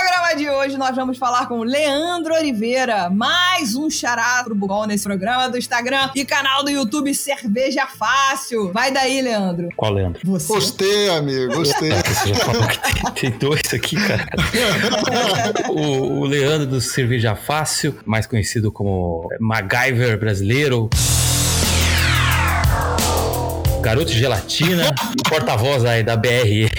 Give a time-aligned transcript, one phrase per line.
[0.00, 5.04] programa de hoje nós vamos falar com Leandro Oliveira, mais um chará pro bom nesse
[5.04, 8.72] programa do Instagram e canal do YouTube Cerveja Fácil.
[8.72, 9.68] Vai daí, Leandro.
[9.76, 10.18] Qual Leandro?
[10.24, 10.54] Você.
[10.54, 11.90] Gostei, amigo, gostei.
[12.00, 14.26] Você já falou que tem, tem dois aqui, cara.
[15.68, 20.88] o, o Leandro do Cerveja Fácil, mais conhecido como MacGyver brasileiro.
[23.80, 26.70] Garoto Gelatina e porta-voz aí da BR.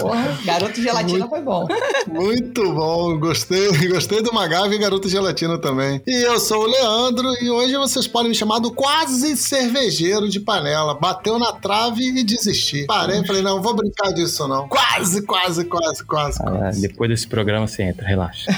[0.00, 1.66] Porra, garoto gelatina foi bom.
[2.06, 6.02] Muito bom, gostei, gostei do Magave e Garoto Gelatina também.
[6.06, 10.40] E eu sou o Leandro e hoje vocês podem me chamar do quase cervejeiro de
[10.40, 10.94] panela.
[10.94, 12.84] Bateu na trave e desisti.
[12.84, 14.68] Parei e falei, não, vou brincar disso não.
[14.68, 16.38] Quase, quase, quase, quase.
[16.42, 16.82] Ah, quase.
[16.82, 18.50] depois desse programa você entra, relaxa.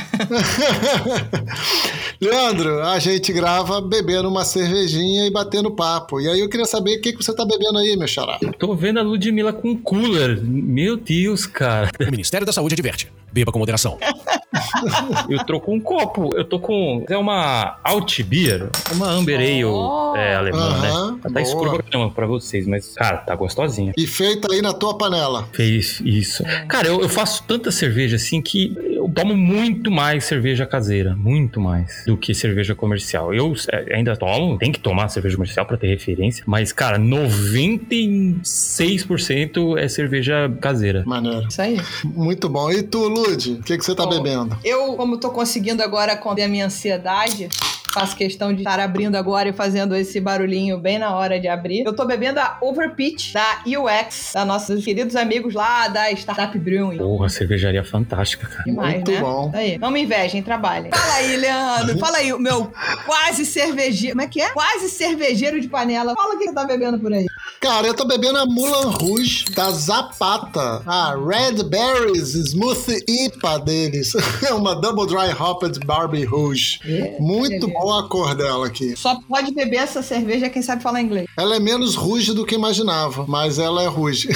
[2.21, 6.21] Leandro, a gente grava bebendo uma cervejinha e batendo papo.
[6.21, 8.39] E aí eu queria saber o que, que você tá bebendo aí, meu xará.
[8.59, 10.41] Tô vendo a Ludmilla com cooler.
[10.43, 11.91] Meu Deus, cara.
[12.01, 13.11] O Ministério da Saúde adverte.
[13.33, 13.99] Beba com moderação.
[15.29, 16.35] Eu trocou um copo.
[16.37, 17.05] Eu tô com.
[17.09, 18.69] É uma Altbier.
[18.95, 20.15] Uma Amber Ale Oh.
[20.17, 21.19] é, alemã, né?
[21.23, 21.43] Tá boa.
[21.43, 23.93] escuro pra caramba pra vocês, mas, cara, tá gostosinha.
[23.97, 25.49] E feita aí na tua panela.
[25.53, 26.43] Fez isso.
[26.69, 28.75] Cara, eu, eu faço tanta cerveja assim que
[29.07, 31.15] eu tomo muito mais cerveja caseira.
[31.15, 33.33] Muito mais do que cerveja comercial.
[33.33, 36.43] Eu é, ainda tomo, tem que tomar cerveja comercial pra ter referência.
[36.47, 41.05] Mas, cara, 96% é cerveja caseira.
[41.07, 41.47] Maneiro.
[41.49, 41.81] Isso aí.
[42.05, 42.69] Muito bom.
[42.71, 44.59] E tu, Lud, o que, que você tá Bom, bebendo?
[44.65, 47.49] Eu, como tô conseguindo agora conter a minha ansiedade,
[47.97, 51.83] faço questão de estar abrindo agora e fazendo esse barulhinho bem na hora de abrir.
[51.87, 56.99] Eu tô bebendo a Overpitch da UX, da nossos queridos amigos lá da Startup Brewing.
[56.99, 58.65] Porra, cervejaria fantástica, cara.
[58.65, 59.21] Demais, Muito né?
[59.21, 59.51] bom.
[59.55, 59.79] Aí.
[59.79, 60.91] Não me invejem, trabalhem.
[60.93, 61.99] Fala aí, Leandro.
[61.99, 62.71] Fala aí, o meu
[63.07, 64.15] quase cervejeiro.
[64.15, 64.51] Como é que é?
[64.51, 66.15] Quase cervejeiro de panela.
[66.15, 67.25] Fala o que você tá bebendo por aí.
[67.61, 74.13] Cara, eu tô bebendo a Mulan Rouge da Zapata, a Red Berries Smoothie IPA deles.
[74.47, 76.79] É uma Double Dry Hopped Barbie Rouge.
[77.19, 77.79] Muito beleza.
[77.87, 78.97] Boa a cor dela aqui.
[78.97, 81.29] Só pode beber essa cerveja quem sabe falar inglês.
[81.39, 84.29] Ela é menos rouge do que imaginava, mas ela é rouge.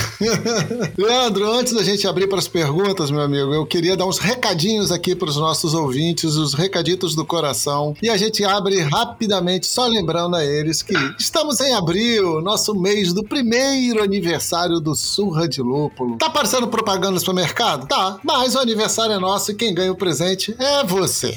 [0.97, 4.93] Leandro, antes da gente abrir para as perguntas, meu amigo, eu queria dar uns recadinhos
[4.93, 7.93] aqui para os nossos ouvintes, os recaditos do coração.
[8.01, 13.13] E a gente abre rapidamente, só lembrando a eles que estamos em abril, nosso mês
[13.13, 16.19] do primeiro aniversário do Surra de Lúpulo.
[16.19, 17.89] Tá aparecendo propaganda no supermercado?
[17.89, 21.37] Tá, mas o aniversário é nosso e quem ganha o presente é você.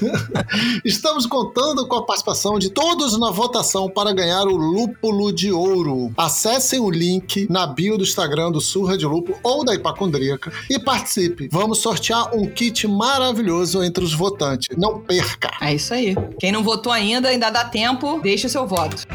[0.82, 6.12] Estamos contando com a participação de todos na votação para ganhar o Lúpulo de Ouro.
[6.16, 10.78] Acessem o link na bio do Instagram do Surra de Lúpulo ou da Hipacondríaca e
[10.78, 11.48] participe.
[11.50, 14.68] Vamos sortear um kit maravilhoso entre os votantes.
[14.76, 15.50] Não perca!
[15.60, 16.14] É isso aí.
[16.38, 19.06] Quem não votou ainda, ainda dá tempo, deixa o seu voto.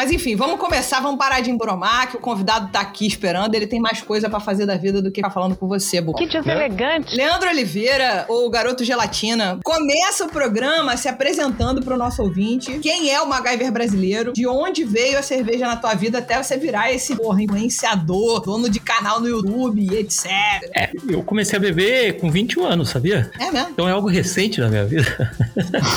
[0.00, 3.66] Mas enfim, vamos começar, vamos parar de embromar, que o convidado tá aqui esperando, ele
[3.66, 6.14] tem mais coisa pra fazer da vida do que ficar falando com você, Bu.
[6.14, 7.14] Que deselegante.
[7.14, 12.78] Leandro Oliveira, ou Garoto Gelatina, começa o programa se apresentando pro nosso ouvinte.
[12.78, 14.32] Quem é o MacGyver brasileiro?
[14.32, 18.70] De onde veio a cerveja na tua vida até você virar esse porra, influenciador, dono
[18.70, 20.30] de canal no YouTube, etc.
[20.74, 23.30] É, eu comecei a beber com 21 anos, sabia?
[23.38, 23.68] É mesmo?
[23.68, 25.30] Então é algo recente na minha vida.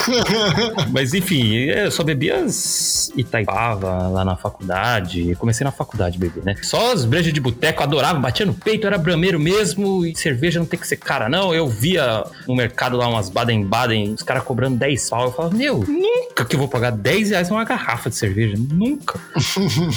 [0.92, 5.30] Mas enfim, eu só bebia as Itaipava lá na faculdade.
[5.30, 6.56] Eu comecei na faculdade beber, né?
[6.62, 10.06] Só as brejas de boteco, adorava, batia no peito, era brameiro mesmo.
[10.06, 11.54] E cerveja não tem que ser cara, não.
[11.54, 15.26] Eu via no mercado lá umas Baden-Baden, os caras cobrando 10 pau.
[15.26, 18.56] Eu falava, meu, nunca que eu vou pagar 10 reais numa garrafa de cerveja.
[18.58, 19.20] Nunca.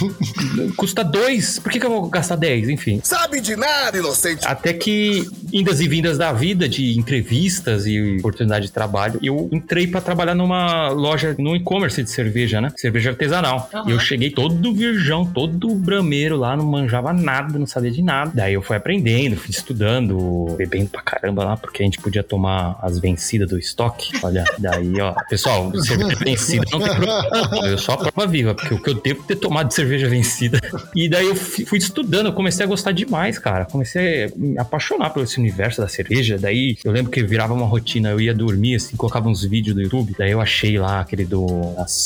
[0.77, 2.69] Custa 2, por que, que eu vou gastar 10?
[2.69, 3.01] Enfim.
[3.03, 4.47] Sabe de nada, inocente.
[4.47, 9.87] Até que, indas e vindas da vida, de entrevistas e oportunidade de trabalho, eu entrei
[9.87, 12.73] pra trabalhar numa loja, no e-commerce de cerveja, né?
[12.77, 13.69] Cerveja artesanal.
[13.87, 13.91] Aham.
[13.91, 18.31] E eu cheguei todo virgão, todo brameiro lá, não manjava nada, não sabia de nada.
[18.35, 22.79] Daí eu fui aprendendo, fui estudando, bebendo pra caramba lá, porque a gente podia tomar
[22.83, 24.11] as vencidas do estoque.
[24.23, 25.15] Olha, daí, ó.
[25.29, 27.67] Pessoal, cerveja vencida não tem problema.
[27.67, 30.61] Eu sou a prova viva, porque o que eu devo ter tomado de cerveja vencida.
[30.95, 33.65] E daí eu fui estudando, eu comecei a gostar demais, cara.
[33.65, 36.39] Comecei a me apaixonar por esse universo da cerveja.
[36.39, 39.83] Daí eu lembro que virava uma rotina, eu ia dormir assim, colocava uns vídeos do
[39.83, 40.15] YouTube.
[40.19, 41.47] Daí eu achei lá aquele do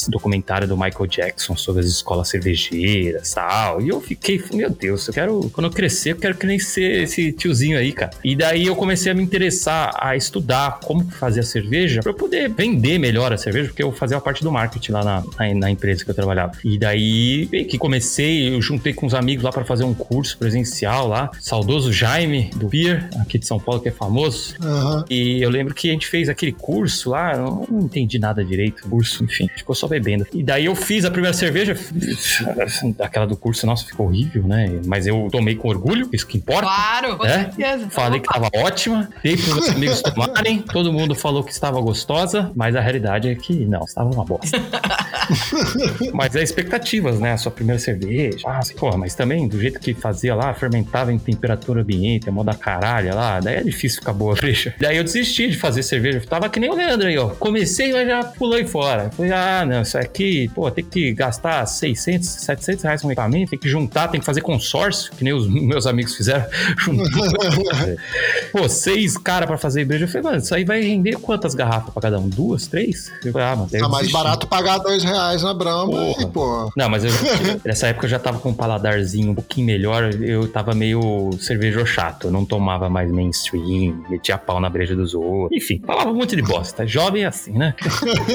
[0.09, 3.81] documentário do Michael Jackson sobre as escolas cervejeiras e tal.
[3.81, 7.03] E eu fiquei, meu Deus, eu quero, quando eu crescer, eu quero que nem ser
[7.03, 8.11] esse tiozinho aí, cara.
[8.23, 12.15] E daí eu comecei a me interessar a estudar como fazer a cerveja pra eu
[12.15, 15.55] poder vender melhor a cerveja, porque eu fazia fazia parte do marketing lá na, na,
[15.55, 16.53] na empresa que eu trabalhava.
[16.65, 21.07] E daí que comecei, eu juntei com uns amigos lá para fazer um curso presencial
[21.07, 24.55] lá, saudoso Jaime do Pier, aqui de São Paulo, que é famoso.
[24.61, 25.05] Aham.
[25.09, 28.89] E eu lembro que a gente fez aquele curso lá, eu não entendi nada direito,
[28.89, 30.27] curso, enfim, ficou só bebendo.
[30.33, 31.60] E daí eu fiz a primeira cerveja,
[33.01, 34.81] aquela do curso, nossa, ficou horrível, né?
[34.87, 36.63] Mas eu tomei com orgulho, isso que importa.
[36.63, 37.45] Claro, com É?
[37.45, 37.91] certeza.
[37.91, 42.51] Falei que tava ótima, dei pros meus amigos tomarem, todo mundo falou que estava gostosa,
[42.55, 44.59] mas a realidade é que não, estava uma bosta.
[46.13, 47.33] mas é expectativas, né?
[47.33, 48.39] A sua primeira cerveja.
[48.47, 52.33] Ah, assim, porra, mas também do jeito que fazia lá, fermentava em temperatura ambiente, a
[52.33, 54.75] moda caralha lá, daí é difícil ficar boa a.
[54.81, 57.29] Daí eu desisti de fazer cerveja, eu tava que nem o Leandro aí, ó.
[57.31, 59.11] Comecei, mas já pulei fora.
[59.11, 63.59] Falei, ah, não, isso aqui, pô, tem que gastar 600, 700 reais com equipamento, tem
[63.59, 66.45] que juntar, tem que fazer consórcio, que nem os meus amigos fizeram.
[68.53, 70.05] Pô, seis caras pra fazer breja.
[70.05, 72.29] Eu falei, mano, isso aí vai render quantas garrafas pra cada um?
[72.29, 73.11] Duas, três?
[73.25, 76.23] Eu falei, ah, mano, Tá mais barato pagar dois reais na Brahma Porra.
[76.23, 76.73] e, pô.
[76.77, 77.11] Não, mas eu,
[77.65, 80.11] nessa época eu já tava com um paladarzinho um pouquinho melhor.
[80.23, 82.27] Eu tava meio cervejo chato.
[82.29, 85.51] Eu não tomava mais mainstream, metia pau na breja dos outros.
[85.53, 86.87] Enfim, falava muito de bosta.
[86.87, 87.75] Jovem é assim, né?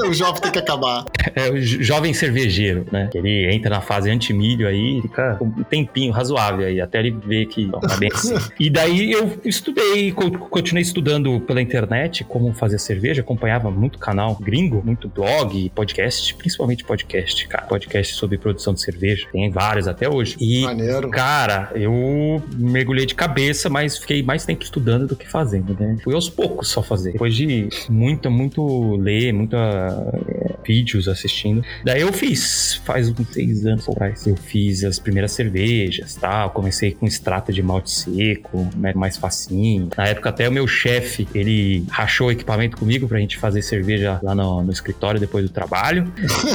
[0.08, 1.06] o jovem tem que acabar.
[1.36, 3.05] É o jo- jovem cervejeiro, né?
[3.08, 7.46] Que ele entra na fase anti-milho aí, fica um tempinho razoável aí, até ele ver
[7.48, 8.36] que tá bem assim.
[8.60, 14.36] E daí eu estudei, co- continuei estudando pela internet como fazer cerveja, acompanhava muito canal
[14.36, 17.66] gringo, muito blog, podcast, principalmente podcast, cara.
[17.66, 19.28] Podcast sobre produção de cerveja.
[19.32, 20.36] Tem vários até hoje.
[20.40, 21.10] E Maneiro.
[21.10, 25.98] Cara, eu mergulhei de cabeça, mas fiquei mais tempo estudando do que fazendo, né?
[26.04, 27.14] Fui aos poucos só fazer.
[27.14, 31.64] Depois de muito, muito ler, muita é, vídeos assistindo.
[31.84, 34.26] Daí eu fiz, faz uns seis anos atrás.
[34.28, 36.52] Eu fiz as primeiras cervejas, tal.
[36.52, 39.90] Comecei com extrato de malte seco, né, mais facinho.
[39.98, 44.20] Na época até o meu chefe, ele rachou o equipamento comigo pra gente fazer cerveja
[44.22, 46.12] lá no, no escritório depois do trabalho.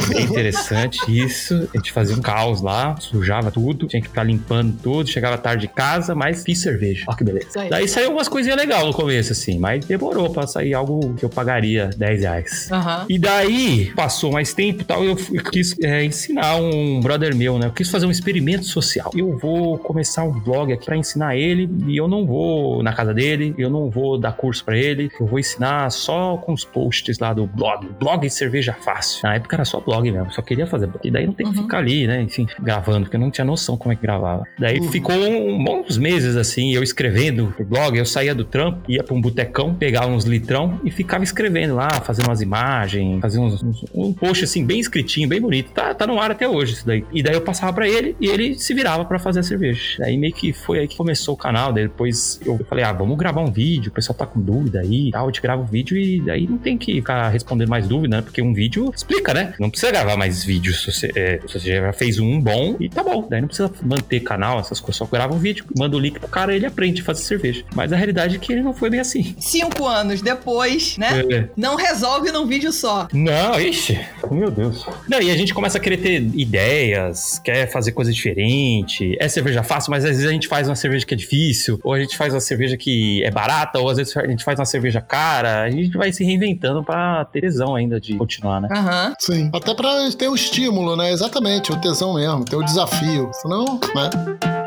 [0.08, 1.68] Bem interessante isso.
[1.74, 5.66] A gente fazia um caos lá, sujava tudo, tinha que ficar limpando tudo, chegava tarde
[5.66, 7.04] de casa, mas fiz cerveja.
[7.08, 7.48] Olha que beleza.
[7.48, 7.68] Isso aí.
[7.68, 11.28] Daí saiu umas coisinhas legais no começo, assim, mas demorou pra sair algo que eu
[11.28, 12.68] pagaria 10 reais.
[12.70, 13.06] Aham.
[13.08, 15.16] E daí, passou mais tempo e tal, eu
[15.50, 17.67] quis é, ensinar um brother meu, né?
[17.67, 19.11] Eu quis fazer um experimento social.
[19.17, 23.14] Eu vou começar um blog aqui pra ensinar ele e eu não vou na casa
[23.14, 27.19] dele, eu não vou dar curso pra ele, eu vou ensinar só com os posts
[27.19, 27.88] lá do blog.
[27.99, 29.20] Blog Cerveja Fácil.
[29.25, 31.00] Na época era só blog mesmo, só queria fazer blog.
[31.06, 31.62] E daí não tem que Uhum.
[31.64, 32.20] ficar ali, né?
[32.23, 34.44] Enfim, gravando, porque eu não tinha noção como é que gravava.
[34.58, 34.90] Daí Uhum.
[34.90, 39.14] ficou um, bons meses assim, eu escrevendo pro blog, eu saía do trampo, ia pra
[39.14, 43.84] um botecão, pegava uns litrão e ficava escrevendo lá, fazendo umas imagens, fazia uns, uns-
[43.94, 45.70] um post assim, bem escritinho, bem bonito.
[45.73, 47.04] Tá, tá no ar até hoje isso daí.
[47.12, 49.96] E daí eu passava pra ele e ele se virava pra fazer a cerveja.
[49.98, 51.72] Daí meio que foi aí que começou o canal.
[51.72, 55.10] Daí depois eu falei, ah, vamos gravar um vídeo, o pessoal tá com dúvida aí,
[55.10, 58.16] tal, a gente grava um vídeo e daí não tem que ficar respondendo mais dúvida,
[58.16, 58.22] né?
[58.22, 59.54] Porque um vídeo explica, né?
[59.58, 62.88] Não precisa gravar mais vídeos se você, é, se você já fez um bom e
[62.88, 63.26] tá bom.
[63.28, 64.96] Daí não precisa manter canal, essas coisas.
[64.96, 67.64] Só grava um vídeo, manda o link pro cara e ele aprende a fazer cerveja.
[67.74, 69.34] Mas a realidade é que ele não foi bem assim.
[69.38, 71.24] Cinco anos depois, né?
[71.30, 71.48] É.
[71.56, 73.08] Não resolve num vídeo só.
[73.12, 73.98] Não, ixi,
[74.30, 74.86] meu Deus.
[75.08, 79.17] Não, e a gente começa a querer ter ideias, quer fazer coisa diferente.
[79.20, 81.93] É cerveja fácil, mas às vezes a gente faz uma cerveja que é difícil, ou
[81.93, 84.64] a gente faz uma cerveja que é barata, ou às vezes a gente faz uma
[84.64, 85.62] cerveja cara.
[85.62, 88.69] A gente vai se reinventando pra ter tesão ainda de continuar, né?
[88.70, 89.14] Aham.
[89.19, 89.50] Sim.
[89.52, 91.12] Até pra ter o estímulo, né?
[91.12, 93.30] Exatamente, o tesão mesmo, ter o desafio.
[93.33, 94.60] Senão, né?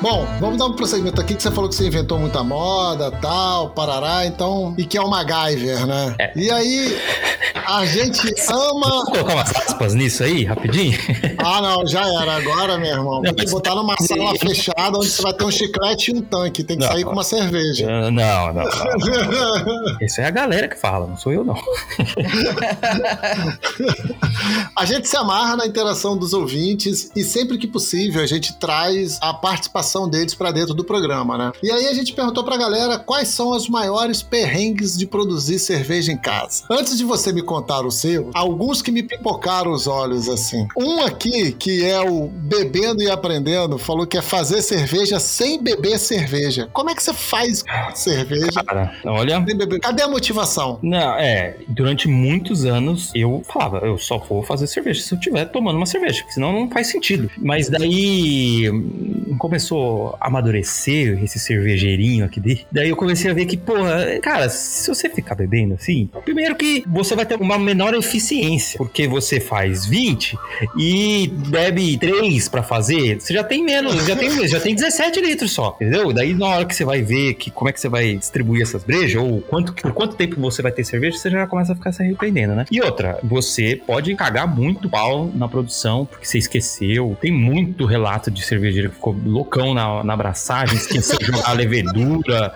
[0.00, 3.70] Bom, vamos dar um prosseguimento aqui que você falou que você inventou muita moda, tal,
[3.70, 4.72] parará, então.
[4.78, 6.14] E que é o MacGyver, né?
[6.20, 6.32] É.
[6.36, 6.96] E aí,
[7.66, 8.88] a gente ama.
[8.88, 10.96] Vou colocar umas aspas nisso aí, rapidinho.
[11.38, 12.36] Ah, não, já era.
[12.36, 15.50] Agora, meu irmão, tem Não, que botar numa sala fechada onde você vai ter um
[15.50, 16.62] chiclete e um tanque.
[16.62, 16.92] Tem que Não.
[16.92, 17.86] sair com uma cerveja.
[17.88, 19.96] Ah, não, não, não.
[20.00, 21.56] Isso é a galera que fala, não sou eu, não.
[24.76, 29.18] A gente se amarra na interação dos ouvintes e sempre que possível a gente traz
[29.20, 31.52] a participação deles pra dentro do programa, né?
[31.62, 36.12] E aí a gente perguntou pra galera quais são os maiores perrengues de produzir cerveja
[36.12, 36.64] em casa.
[36.70, 40.66] Antes de você me contar o seu, alguns que me pipocaram os olhos assim.
[40.76, 45.98] Um aqui, que é o Bebendo e Aprendendo, falou que é fazer cerveja sem beber
[45.98, 46.68] cerveja.
[46.72, 47.64] Como é que você faz
[47.94, 49.44] cerveja Cara, olha.
[49.44, 49.80] sem beber?
[49.80, 50.78] Cadê a motivação?
[50.82, 55.44] Não, é, durante muitos anos eu falava, eu só vou fazer cerveja se eu estiver
[55.46, 57.30] tomando uma cerveja, senão não faz sentido.
[57.38, 59.36] Mas daí hum,
[59.78, 62.66] começou a amadurecer esse cervejeirinho aqui dele.
[62.70, 66.84] Daí eu comecei a ver que, porra, cara, se você ficar bebendo assim, primeiro que
[66.86, 70.36] você vai ter uma menor eficiência, porque você faz 20
[70.76, 75.52] e bebe 3 para fazer, você já tem menos, já tem, já tem 17 litros
[75.52, 76.12] só, entendeu?
[76.12, 78.82] Daí na hora que você vai ver que, como é que você vai distribuir essas
[78.84, 81.92] brejas, ou quanto, por quanto tempo você vai ter cerveja, você já começa a ficar
[81.92, 82.64] se arrependendo, né?
[82.70, 87.16] E outra, você pode cagar muito pau na produção, porque você esqueceu.
[87.20, 91.52] Tem muito relato de cervejeiro que ficou loucão na, na abraçagem, esqueceu de jogar a
[91.52, 92.54] levedura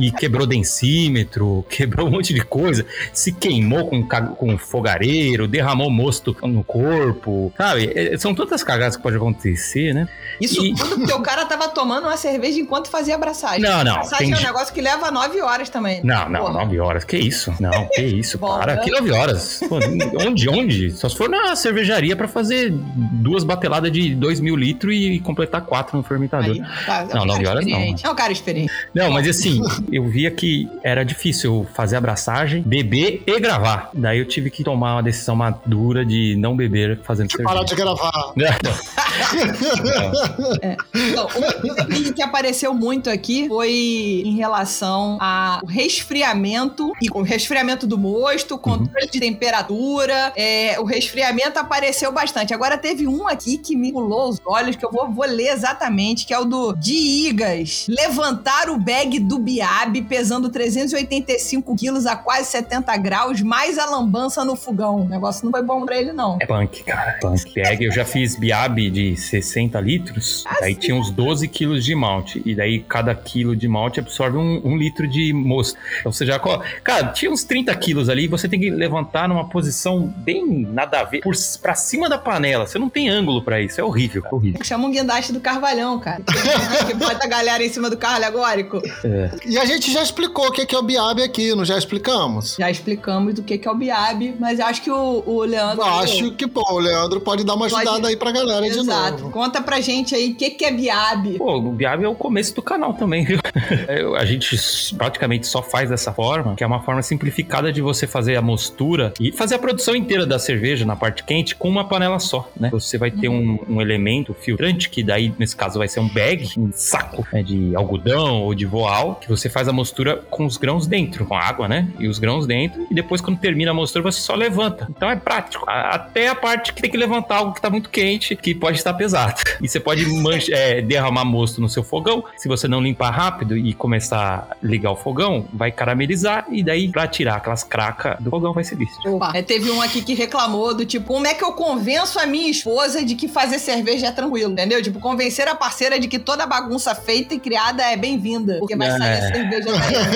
[0.00, 6.36] e quebrou densímetro, quebrou um monte de coisa, se queimou com, com fogareiro, derramou mosto
[6.42, 7.92] no corpo, sabe?
[7.94, 10.08] É, são tantas cagadas que pode acontecer, né?
[10.40, 10.74] Isso e...
[10.74, 13.60] tudo porque o cara tava tomando uma cerveja enquanto fazia abraçagem.
[13.60, 13.92] Não, não.
[13.92, 14.36] Abraçagem tem...
[14.36, 16.02] é um negócio que leva nove horas também.
[16.04, 16.52] Não, não, Porra.
[16.52, 17.04] nove horas.
[17.04, 17.54] Que isso?
[17.60, 18.76] Não, que isso, Bom, para.
[18.76, 18.82] Né?
[18.82, 19.60] Que nove horas?
[19.68, 19.78] Pô,
[20.26, 20.90] onde, onde?
[20.92, 25.62] Só se for na cervejaria pra fazer duas bateladas de dois mil litros e completar
[25.62, 26.47] quatro no fermentador.
[26.52, 27.94] Aí, tá, não, nove horas não.
[28.02, 28.72] É um cara experiente.
[28.94, 33.90] Não, mas assim, eu via que era difícil fazer abraçagem, beber e gravar.
[33.94, 37.48] Daí eu tive que tomar uma decisão madura de não beber fazendo cerveja.
[37.48, 38.32] Parar de gravar.
[40.62, 40.76] é.
[40.94, 47.98] Então, uma que apareceu muito aqui foi em relação ao resfriamento e o resfriamento do
[47.98, 49.10] mosto, controle uhum.
[49.10, 50.32] de temperatura.
[50.36, 52.54] É, o resfriamento apareceu bastante.
[52.54, 56.26] Agora teve um aqui que me pulou os olhos, que eu vou, vou ler exatamente,
[56.26, 57.86] que é o do Digas.
[57.88, 64.44] Levantar o bag do Biab pesando 385 quilos a quase 70 graus, mais a lambança
[64.44, 65.02] no fogão.
[65.02, 66.38] O negócio não foi bom pra ele, não.
[66.40, 67.18] É punk, cara.
[67.20, 67.54] Punk.
[67.54, 72.42] Bag, eu já fiz Biab de 60 litros, aí tinha uns 12 quilos de malte.
[72.44, 75.78] E daí cada quilo de malte absorve um, um litro de mosto.
[76.00, 76.38] Então você já.
[76.82, 81.04] Cara, tinha uns 30 quilos ali, você tem que levantar numa posição bem nada a
[81.04, 82.66] ver, por, pra cima da panela.
[82.66, 83.80] Você não tem ângulo para isso.
[83.80, 84.64] É horrível, é horrível.
[84.64, 86.22] Chama um guindaste do Carvalhão, cara.
[86.86, 88.82] que bota a galera em cima do carro alegórico.
[89.04, 89.30] É.
[89.46, 92.56] E a gente já explicou o que é o Biab aqui, não já explicamos?
[92.58, 95.84] Já explicamos do que é o Biab, mas acho que o, o Leandro.
[95.84, 98.06] Acho que, pô, o Leandro pode dar uma ajudada pode...
[98.06, 98.82] aí pra galera Exato.
[98.82, 99.06] de novo.
[99.06, 99.30] Exato.
[99.30, 101.38] Conta pra gente aí o que, que é Biab.
[101.38, 103.38] Pô, o Biab é o começo do canal também, viu?
[104.18, 104.56] a gente
[104.96, 109.12] praticamente só faz dessa forma, que é uma forma simplificada de você fazer a mostura
[109.20, 112.70] e fazer a produção inteira da cerveja na parte quente com uma panela só, né?
[112.70, 116.50] Você vai ter um, um elemento filtrante, que daí, nesse caso, vai ser um bag,
[116.58, 120.56] um saco né, de algodão ou de voal, que você faz a mostura com os
[120.56, 121.88] grãos dentro, com água, né?
[121.98, 124.88] E os grãos dentro, e depois, quando termina a mostura, você só levanta.
[124.90, 125.64] Então é prático.
[125.68, 128.94] Até a parte que tem que levantar algo que tá muito quente, que pode estar
[128.94, 129.40] pesado.
[129.60, 130.04] E você pode
[130.52, 132.24] é, derramar mosto no seu fogão.
[132.36, 136.88] Se você não limpar rápido e começar a ligar o fogão, vai caramelizar, e daí,
[136.88, 138.96] pra tirar aquelas cracas do fogão, vai ser visto.
[139.08, 142.26] Opa, é, teve um aqui que reclamou do tipo, como é que eu convenço a
[142.26, 144.80] minha esposa de que fazer cerveja é tranquilo, entendeu?
[144.80, 148.90] Tipo, convencer a parceira de que toda bagunça feita e criada é bem-vinda, porque vai
[148.90, 149.32] sair a é.
[149.32, 149.68] cerveja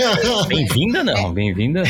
[0.49, 1.33] Bem-vinda não, é.
[1.33, 1.83] bem-vinda.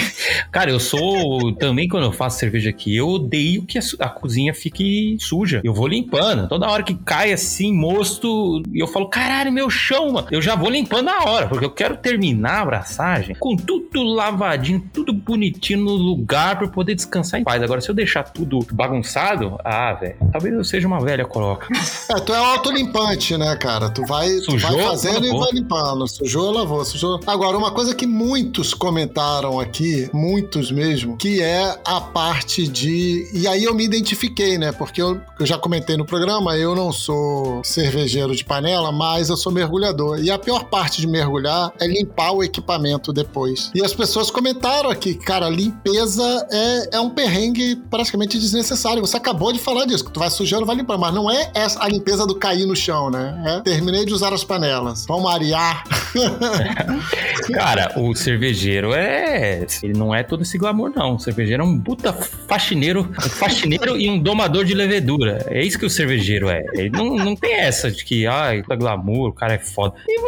[0.50, 4.52] Cara, eu sou também quando eu faço cerveja aqui, eu odeio que a, a, cozinha
[4.54, 5.60] fique suja.
[5.64, 6.48] Eu vou limpando.
[6.48, 10.28] Toda hora que cai assim, mosto, e eu falo, caralho, meu chão, mano.
[10.30, 14.82] Eu já vou limpando na hora, porque eu quero terminar a abraçagem com tudo lavadinho,
[14.92, 17.62] tudo bonitinho no lugar para poder descansar em paz.
[17.62, 21.68] Agora, se eu deixar tudo bagunçado, ah, velho, talvez eu seja uma velha coloca.
[22.10, 23.81] É, tu é autolimpante, né, cara?
[23.90, 26.06] Tu vai, tu vai fazendo e vai limpando.
[26.06, 27.20] Sujou, lavou, sujou.
[27.26, 33.28] Agora, uma coisa que muitos comentaram aqui, muitos mesmo, que é a parte de.
[33.32, 34.72] E aí eu me identifiquei, né?
[34.72, 39.36] Porque eu, eu já comentei no programa, eu não sou cervejeiro de panela, mas eu
[39.36, 40.18] sou mergulhador.
[40.20, 43.70] E a pior parte de mergulhar é limpar o equipamento depois.
[43.74, 49.00] E as pessoas comentaram aqui, cara, limpeza é, é um perrengue praticamente desnecessário.
[49.00, 51.88] Você acabou de falar disso, que tu vai sujando, vai limpando, mas não é a
[51.88, 53.62] limpeza do cair no chão, né?
[53.66, 55.06] É, terminei de usar as panelas.
[55.06, 55.82] Vamos arear.
[57.54, 59.66] Cara, o cervejeiro é.
[59.82, 61.14] Ele não é todo esse glamour, não.
[61.14, 65.46] O cervejeiro é um puta faxineiro, um faxineiro e um domador de levedura.
[65.48, 66.62] É isso que o cervejeiro é.
[66.74, 69.94] Ele não, não tem essa de que, ai, puta glamour, o cara é foda.
[70.06, 70.20] E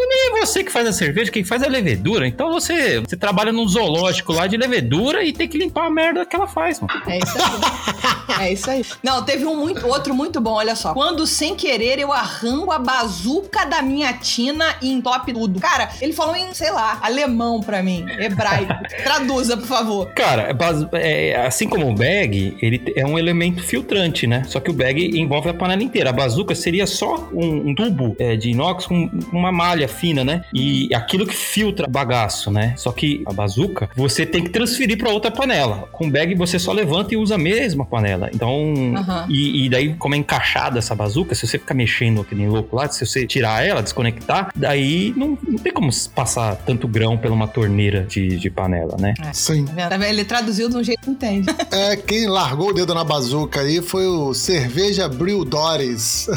[0.45, 2.27] você que faz a cerveja, quem faz é a levedura.
[2.27, 6.25] Então você, você trabalha num zoológico lá de levedura e tem que limpar a merda
[6.27, 6.93] que ela faz, mano.
[7.07, 8.47] É isso aí.
[8.47, 8.85] é isso aí.
[9.03, 10.93] Não, teve um muito, outro muito bom, olha só.
[10.93, 15.61] Quando sem querer eu arranco a bazuca da minha tina e entope tudo.
[15.61, 18.75] Cara, ele falou em, sei lá, alemão pra mim, hebraico.
[19.03, 20.07] Traduza, por favor.
[20.15, 20.57] Cara,
[20.95, 24.43] é, assim como o bag, ele é um elemento filtrante, né?
[24.47, 26.11] Só que o bag envolve a panela inteira.
[26.11, 30.34] A bazuca seria só um, um tubo é, de inox com uma malha fina, né?
[30.35, 30.45] Né?
[30.53, 32.75] E aquilo que filtra bagaço, né?
[32.77, 35.89] Só que a bazuca, você tem que transferir para outra panela.
[35.93, 38.31] Com bag você só levanta e usa a mesma panela.
[38.33, 39.27] Então, Uhum.
[39.29, 42.77] e, e daí como é encaixada essa bazuca, se você ficar mexendo aqui nem louco
[42.77, 47.35] lá, se você tirar ela, desconectar, daí não, não tem como passar tanto grão pela
[47.35, 49.15] uma torneira de, de panela, né?
[49.33, 49.65] Sim.
[49.65, 50.01] Tá vendo?
[50.01, 50.09] Tá?
[50.09, 51.47] Ele traduziu de um jeito que entende.
[51.71, 56.29] É, quem largou o dedo na bazuca aí foi o Cerveja Bril Doris.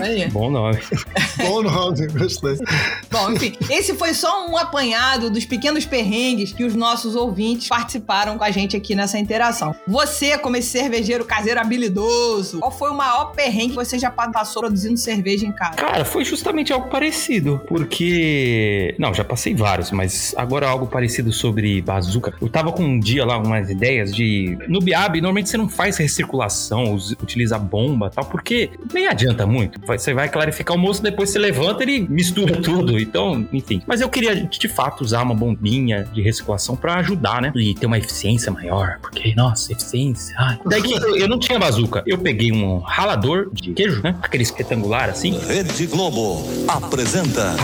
[0.00, 0.28] Aí.
[0.30, 0.78] Bom nome.
[1.38, 2.56] Bom nome, gostei.
[3.12, 8.38] Bom, enfim, esse foi só um apanhado dos pequenos perrengues que os nossos ouvintes participaram
[8.38, 9.74] com a gente aqui nessa interação.
[9.86, 14.62] Você, como esse cervejeiro caseiro habilidoso, qual foi o maior perrengue que você já passou
[14.62, 15.74] produzindo cerveja em casa?
[15.74, 18.94] Cara, foi justamente algo parecido, porque.
[18.98, 22.32] Não, já passei vários, mas agora algo parecido sobre bazuca.
[22.40, 24.56] Eu tava com um dia lá umas ideias de.
[24.68, 29.78] No Biab, normalmente você não faz recirculação, utiliza bomba e tal, porque nem adianta muito.
[29.86, 33.01] Você vai clarificar o moço, depois você levanta ele mistura tudo.
[33.02, 33.82] Então, enfim.
[33.86, 37.52] Mas eu queria de fato usar uma bombinha de recirculação pra ajudar, né?
[37.54, 40.34] E ter uma eficiência maior, porque, nossa, eficiência.
[40.38, 40.58] Ai.
[40.66, 42.02] Daí que eu, eu não tinha bazuca.
[42.06, 44.16] Eu peguei um ralador de queijo, né?
[44.22, 45.38] Aquele retangular assim.
[45.46, 47.54] Rede Globo apresenta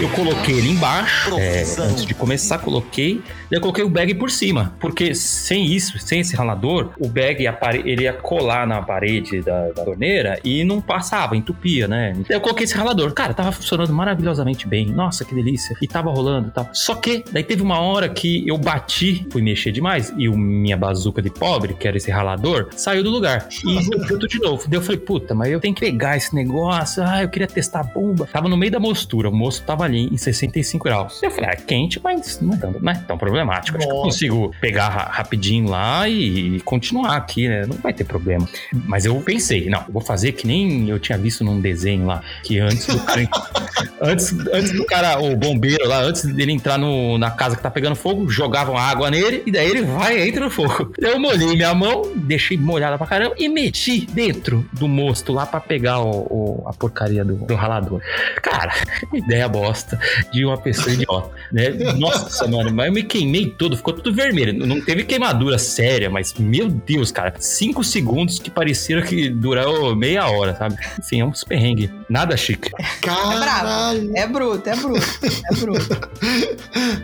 [0.00, 3.22] Eu coloquei ele embaixo, é, antes de começar, coloquei.
[3.50, 4.74] Daí eu coloquei o bag por cima.
[4.80, 7.46] Porque sem isso, sem esse ralador, o bag
[7.84, 12.16] ele ia colar na parede da, da torneira e não passava, entupia, né?
[12.28, 13.12] Eu coloquei esse ralador.
[13.12, 14.86] Cara, tava funcionando maravilhosamente bem.
[14.86, 15.76] Nossa, que delícia.
[15.80, 16.68] E tava rolando e tal.
[16.72, 20.76] Só que, daí teve uma hora que eu bati, fui mexer demais, e o minha
[20.76, 23.46] bazuca de pobre, que era esse ralador, saiu do lugar.
[23.64, 24.64] E tudo de novo.
[24.68, 27.02] Daí eu falei, puta, mas eu tenho que pegar esse negócio.
[27.04, 28.28] Ah, eu queria testar a bomba.
[28.32, 29.28] Tava no meio da mostura.
[29.28, 31.22] O moço tava ali em 65 graus.
[31.22, 33.76] Eu falei, é quente, mas não é tão, não é tão problemático.
[33.78, 37.66] Acho que eu consigo pegar ra- rapidinho lá e, continuar aqui, né?
[37.66, 38.48] Não vai ter problema.
[38.86, 42.22] Mas eu pensei, não, eu vou fazer que nem eu tinha visto num desenho lá,
[42.42, 43.28] que antes do cara.
[44.00, 47.70] antes, antes do cara, o bombeiro lá, antes dele entrar no- na casa que tá
[47.70, 50.92] pegando fogo, jogavam água nele e daí ele vai e entra no fogo.
[50.98, 55.60] Eu molhei minha mão, deixei molhada pra caramba e meti dentro do mosto lá pra
[55.60, 58.00] pegar o, o- a porcaria do, do ralador.
[58.42, 58.72] Cara,
[59.12, 59.98] ideia bosta
[60.30, 61.70] de uma pessoa idiota, né?
[61.98, 64.52] Nossa, mano, mas eu me queimei todo, ficou tudo vermelho.
[64.66, 70.28] Não teve queimadura séria, mas meu Deus, cara, cinco segundos que pareceram que durou meia
[70.28, 70.76] hora, sabe?
[70.98, 71.90] Enfim, é um perrengue.
[72.08, 72.70] Nada chique.
[72.78, 74.16] É Caralho, bravo.
[74.16, 75.06] É bruto, é bruto.
[75.50, 76.10] É bruto.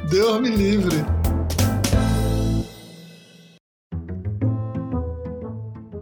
[0.10, 1.37] Deus me livre.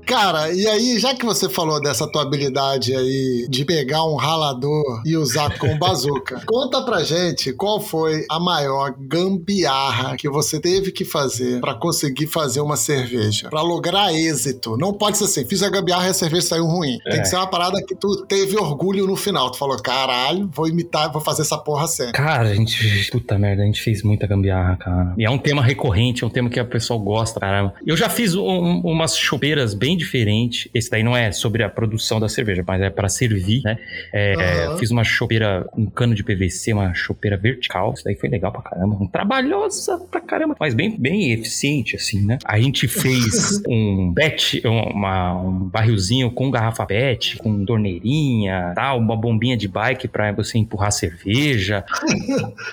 [0.06, 5.02] Cara, e aí, já que você falou dessa tua habilidade aí de pegar um ralador
[5.04, 10.92] e usar com bazuca, conta pra gente qual foi a maior gambiarra que você teve
[10.92, 14.76] que fazer pra conseguir fazer uma cerveja, Pra lograr êxito.
[14.76, 16.98] Não pode ser assim, fiz a gambiarra e a cerveja saiu ruim.
[17.04, 17.20] Tem É.
[17.22, 19.50] que ser uma parada que tu teve orgulho no final.
[19.50, 22.12] Tu falou, caralho, vou imitar, vou fazer essa porra sempre.
[22.12, 23.10] Cara, a gente.
[23.10, 25.14] Puta merda, a gente fez muita gambiarra, cara.
[25.18, 27.74] E é um tema recorrente, é um tema que a pessoa gosta, caramba.
[27.86, 30.68] Eu já fiz um- umas chopeiras bem diferentes.
[30.74, 33.78] Esse daí não é sobre a produção da cerveja, mas é pra servir, né?
[34.12, 34.34] É,
[34.66, 34.78] Aham.
[34.78, 37.92] Fiz uma chopeira um cano de PVC, uma chopeira vertical.
[37.94, 38.96] Isso daí foi legal pra caramba.
[39.00, 42.38] Um trabalhosa pra caramba, mas bem, bem eficiente, assim, né?
[42.44, 49.16] A gente fez um bet, uma- um barrilzinho com garrafa pet, com torneirinha, tal, uma
[49.16, 51.84] bombinha de bike pra você empurrar cerveja.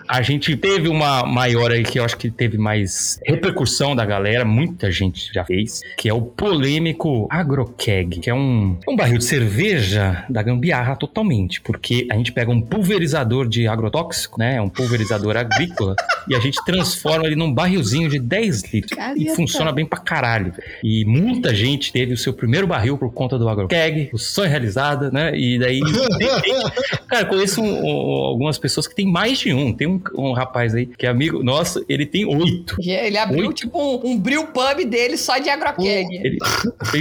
[0.07, 4.43] A gente teve uma maior aí que eu acho que teve mais repercussão da galera,
[4.45, 9.25] muita gente já fez, que é o polêmico Agrokeg, que é um, um barril de
[9.25, 15.35] cerveja da gambiarra totalmente, porque a gente pega um pulverizador de agrotóxico, né, um pulverizador
[15.37, 15.95] agrícola,
[16.27, 18.97] e a gente transforma ele num barrilzinho de 10 litros.
[18.97, 19.19] Careta.
[19.21, 20.53] E funciona bem pra caralho.
[20.83, 25.11] E muita gente teve o seu primeiro barril por conta do Agrokeg, o sonho realizado,
[25.11, 25.79] né, e daí...
[27.07, 29.71] Cara, conheço um- um- algumas pessoas que tem mais de um.
[29.73, 32.75] Tem um, um rapaz aí que é amigo nosso, ele tem oito.
[32.79, 33.53] Ele abriu Oito.
[33.53, 36.07] tipo um, um brew pub dele só de agrokeg.
[36.11, 36.37] Ele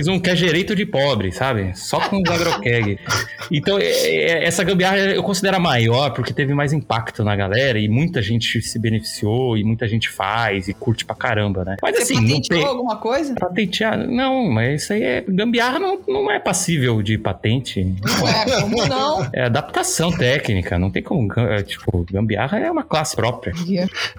[0.02, 1.72] fez um que é direito de pobre, sabe?
[1.76, 2.98] Só com os agrokeg.
[3.50, 7.78] Então, é- é- essa gambiarra eu considero a maior porque teve mais impacto na galera
[7.78, 11.76] e muita gente se beneficiou e muita gente faz e curte pra caramba, né?
[11.82, 12.68] Mas Você assim, não patenteou tem.
[12.68, 13.34] alguma coisa?
[13.34, 15.24] Patentear, não, mas isso aí é.
[15.26, 17.84] Gambiarra não, não é passível de patente.
[18.02, 19.28] Não é, como não?
[19.32, 21.32] É adaptação técnica, não tem como.
[21.38, 23.52] é, Tipo, gambiarra é uma classe própria.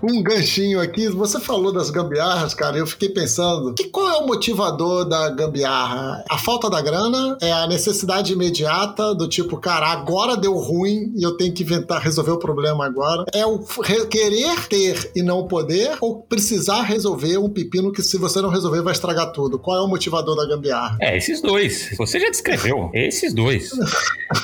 [0.02, 4.28] Um ganchinho aqui, você falou das gambiarras, cara, eu fiquei pensando, que qual é o
[4.28, 5.73] motivador da gambiarra?
[5.74, 6.24] Gambiarra?
[6.30, 7.38] A falta da grana?
[7.42, 12.02] É a necessidade imediata do tipo, cara, agora deu ruim e eu tenho que inventar,
[12.02, 13.26] resolver o problema agora?
[13.34, 15.98] É o re- querer ter e não poder?
[16.02, 19.60] Ou precisar resolver um pepino que se você não resolver vai estragar tudo?
[19.60, 20.98] Qual é o motivador da gambiarra?
[21.02, 21.94] É, esses dois.
[21.98, 22.90] Você já descreveu.
[22.94, 23.72] Esses dois.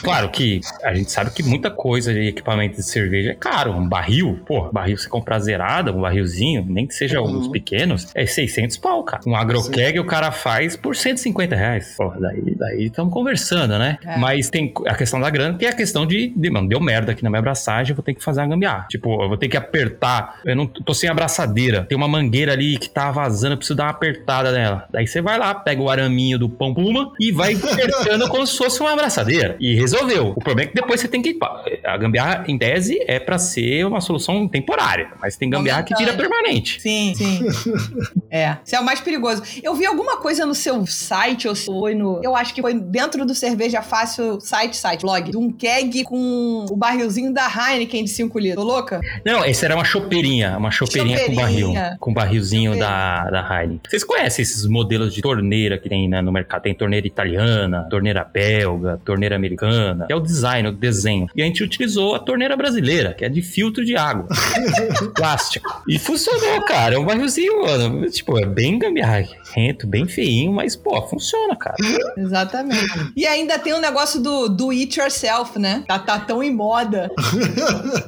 [0.03, 3.71] Claro que a gente sabe que muita coisa de equipamento de cerveja é caro.
[3.71, 7.39] Um barril, pô, barril você comprar zerada, um barrilzinho, nem que seja Uhum.
[7.39, 9.21] os pequenos, é 600 pau, cara.
[9.25, 11.93] Um agrokeg o cara faz por 150 reais.
[11.97, 13.97] Pô, daí daí estamos conversando, né?
[14.05, 14.17] É.
[14.17, 17.11] Mas tem a questão da grana, que é a questão de, de, mano, deu merda
[17.11, 18.87] aqui na minha abraçagem, eu vou ter que fazer uma gambiarra.
[18.89, 22.77] Tipo, eu vou ter que apertar, eu não tô sem abraçadeira, tem uma mangueira ali
[22.77, 24.87] que tá vazando, eu preciso dar uma apertada nela.
[24.91, 28.57] Daí você vai lá, pega o araminho do pão puma e vai apertando como se
[28.57, 29.55] fosse uma abraçadeira.
[29.59, 30.29] E resolveu.
[30.29, 31.37] O problema é que depois você tem que.
[31.83, 36.11] A gambiarra, em tese, é pra ser uma solução temporária, mas tem gambiarra que vira
[36.11, 36.29] Momentânea.
[36.29, 36.81] permanente.
[36.81, 37.39] Sim, sim.
[38.29, 39.43] é, isso é o mais perigoso.
[39.61, 42.21] Eu vi alguma coisa no seu site, ou se foi no.
[42.23, 46.65] Eu acho que foi dentro do Cerveja Fácil site, site, blog, de um keg com
[46.69, 48.63] o barrilzinho da Heineken de 5 litros.
[48.63, 49.01] Tô louca?
[49.25, 53.81] Não, esse era uma chopeirinha, uma chopeirinha, com barril, com barrilzinho da, da Heineken.
[53.89, 56.61] Vocês conhecem esses modelos de torneira que tem né, no mercado?
[56.61, 61.27] Tem torneira italiana, torneira belga, torneira americana, que é o design, o desenho.
[61.35, 64.27] E a gente utilizou a torneira brasileira, que é de filtro de água,
[65.15, 65.83] plástico.
[65.87, 66.95] E funcionou, cara.
[66.95, 68.09] É um barrilzinho, mano.
[68.09, 71.75] Tipo, é bem gambiarrento, bem feinho, mas, pô, funciona, cara.
[72.17, 73.11] Exatamente.
[73.15, 75.83] E ainda tem o negócio do do it yourself, né?
[75.87, 77.09] Tá, tá tão em moda.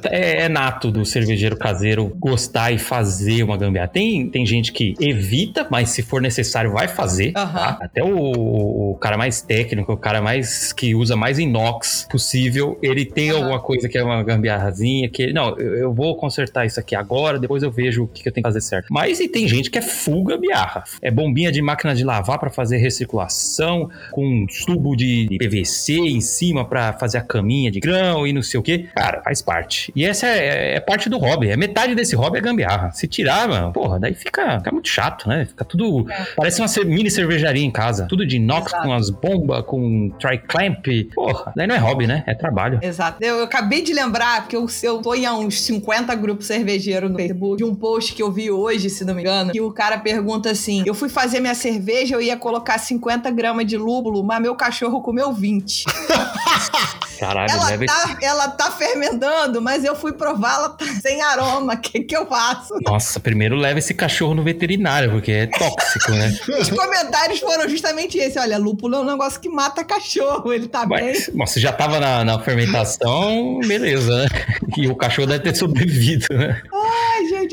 [0.04, 3.88] É, é nato do cervejeiro caseiro gostar e fazer uma gambiarra.
[3.88, 7.32] Tem, tem gente que evita, mas se for necessário vai fazer.
[7.36, 7.52] Aham.
[7.52, 7.78] tá?
[7.80, 13.04] Até o, o cara mais técnico, o cara mais que usa mais inox possível, ele
[13.04, 13.38] tem Aham.
[13.38, 16.94] alguma coisa que é uma gambiarrazinha que ele, não, eu, eu vou consertar isso aqui
[16.94, 18.86] agora, depois eu vejo o que, que eu tenho que fazer certo.
[18.90, 20.84] Mas e tem gente que é full gambiarra.
[21.00, 26.20] É bombinha de máquina de lavar para fazer recirculação, com um tubo de PVC em
[26.20, 28.78] cima para fazer a caminha de grão e não sei o que.
[28.94, 29.92] Cara, faz parte.
[29.94, 31.50] E essa é, é parte do hobby.
[31.50, 32.90] É metade desse hobby é gambiarra.
[32.92, 35.44] Se tirar, mano, porra, daí fica, fica muito chato, né?
[35.44, 36.06] Fica tudo.
[36.36, 38.06] Parece uma mini cervejaria em casa.
[38.08, 38.86] Tudo de inox, Exato.
[38.86, 40.86] com as bombas, com tri-clamp.
[41.14, 42.24] Porra, daí não é hobby, né?
[42.26, 42.78] É trabalho.
[42.82, 43.18] Exato.
[43.20, 47.16] Eu, eu acabei de lembrar, porque eu, eu tô em uns 50 grupos cervejeiros no
[47.16, 49.98] Facebook, de um post que eu vi hoje, se não me engano, que o cara
[49.98, 54.40] pergunta assim: Eu fui fazer minha cerveja, eu ia colocar 50 gramas de lúpulo, mas
[54.40, 55.84] meu cachorro comeu 20.
[57.22, 61.74] Caralho, ela, leva tá, ela tá fermentando, mas eu fui provar, ela tá sem aroma.
[61.74, 62.74] O que, que eu faço?
[62.84, 66.36] Nossa, primeiro leva esse cachorro no veterinário, porque é tóxico, né?
[66.58, 70.84] Os comentários foram justamente esse: olha, lúpulo é um negócio que mata cachorro, ele tá
[70.84, 71.12] bem.
[71.12, 74.28] Mas, bom, se já tava na, na fermentação, beleza, né?
[74.76, 76.60] E o cachorro deve ter sobrevivido, né?
[76.72, 77.11] Gente,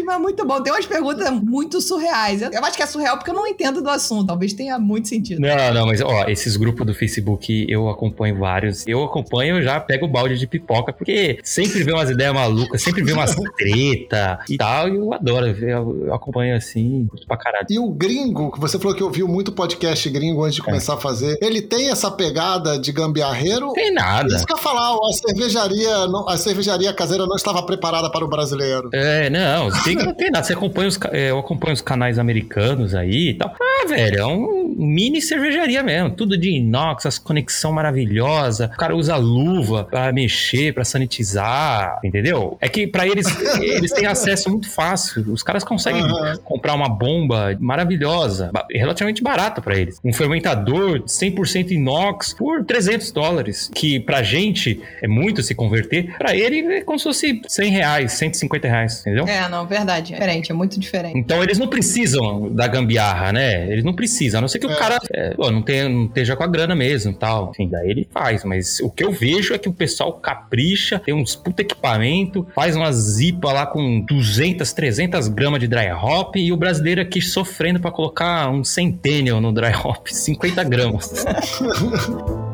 [0.10, 0.62] mas muito bom.
[0.62, 2.42] Tem umas perguntas muito surreais.
[2.42, 4.26] Eu, acho que é surreal porque eu não entendo do assunto.
[4.28, 5.40] Talvez tenha muito sentido.
[5.40, 8.88] Não, não, mas ó, esses grupos do Facebook eu acompanho vários.
[8.88, 13.04] Eu acompanho, já pego o balde de pipoca, porque sempre vê umas ideias malucas, sempre
[13.04, 14.90] vê umas treta e tal.
[14.90, 17.68] E eu adoro, eu, eu acompanho assim, curto pra caralho.
[17.70, 20.98] E o gringo, que você falou que ouviu muito podcast gringo antes de começar a
[20.98, 23.74] fazer, ele tem essa pegada de gambiarreiro?
[23.74, 24.36] Tem nada.
[24.36, 25.96] Isso que eu ia falar, a cervejaria,
[26.28, 28.90] a cervejaria caseira não estava preparada para o brasileiro.
[28.94, 30.44] É, não, tem, não tem nada.
[30.44, 33.54] Você acompanha os, é, eu acompanho os canais americanos aí e tal.
[33.60, 36.12] Ah, velho, é um mini cervejaria mesmo.
[36.12, 38.72] Tudo de inox, as conexão maravilhosa.
[38.74, 42.58] O cara usa luva pra mexer, pra sanitizar, entendeu?
[42.62, 43.26] É que pra eles,
[43.62, 45.32] eles têm acesso muito fácil.
[45.32, 46.38] Os caras conseguem Aham.
[46.44, 50.00] comprar uma bomba maravilhosa, relativamente barata pra eles.
[50.04, 56.16] Um fermentador 100% inox por 300 dólares, que pra gente é muito se converter.
[56.18, 59.28] Pra ele é como se fosse 100 reais, 150 reais, entendeu?
[59.28, 59.89] É, não, verdade.
[59.98, 61.18] É diferente, é muito diferente.
[61.18, 63.72] Então eles não precisam da gambiarra, né?
[63.72, 64.76] Eles não precisam, a não ser que o É.
[64.76, 67.52] cara é, pô, não, tenha, não esteja com a grana mesmo tal.
[67.52, 68.44] Enfim, daí ele faz.
[68.44, 72.76] Mas o que eu vejo é que o pessoal capricha, tem uns puta equipamento, faz
[72.76, 77.80] umas zipa lá com 200, 300 gramas de dry hop e o brasileiro aqui sofrendo
[77.80, 81.26] pra colocar um centennial no dry hop, 50 gramas.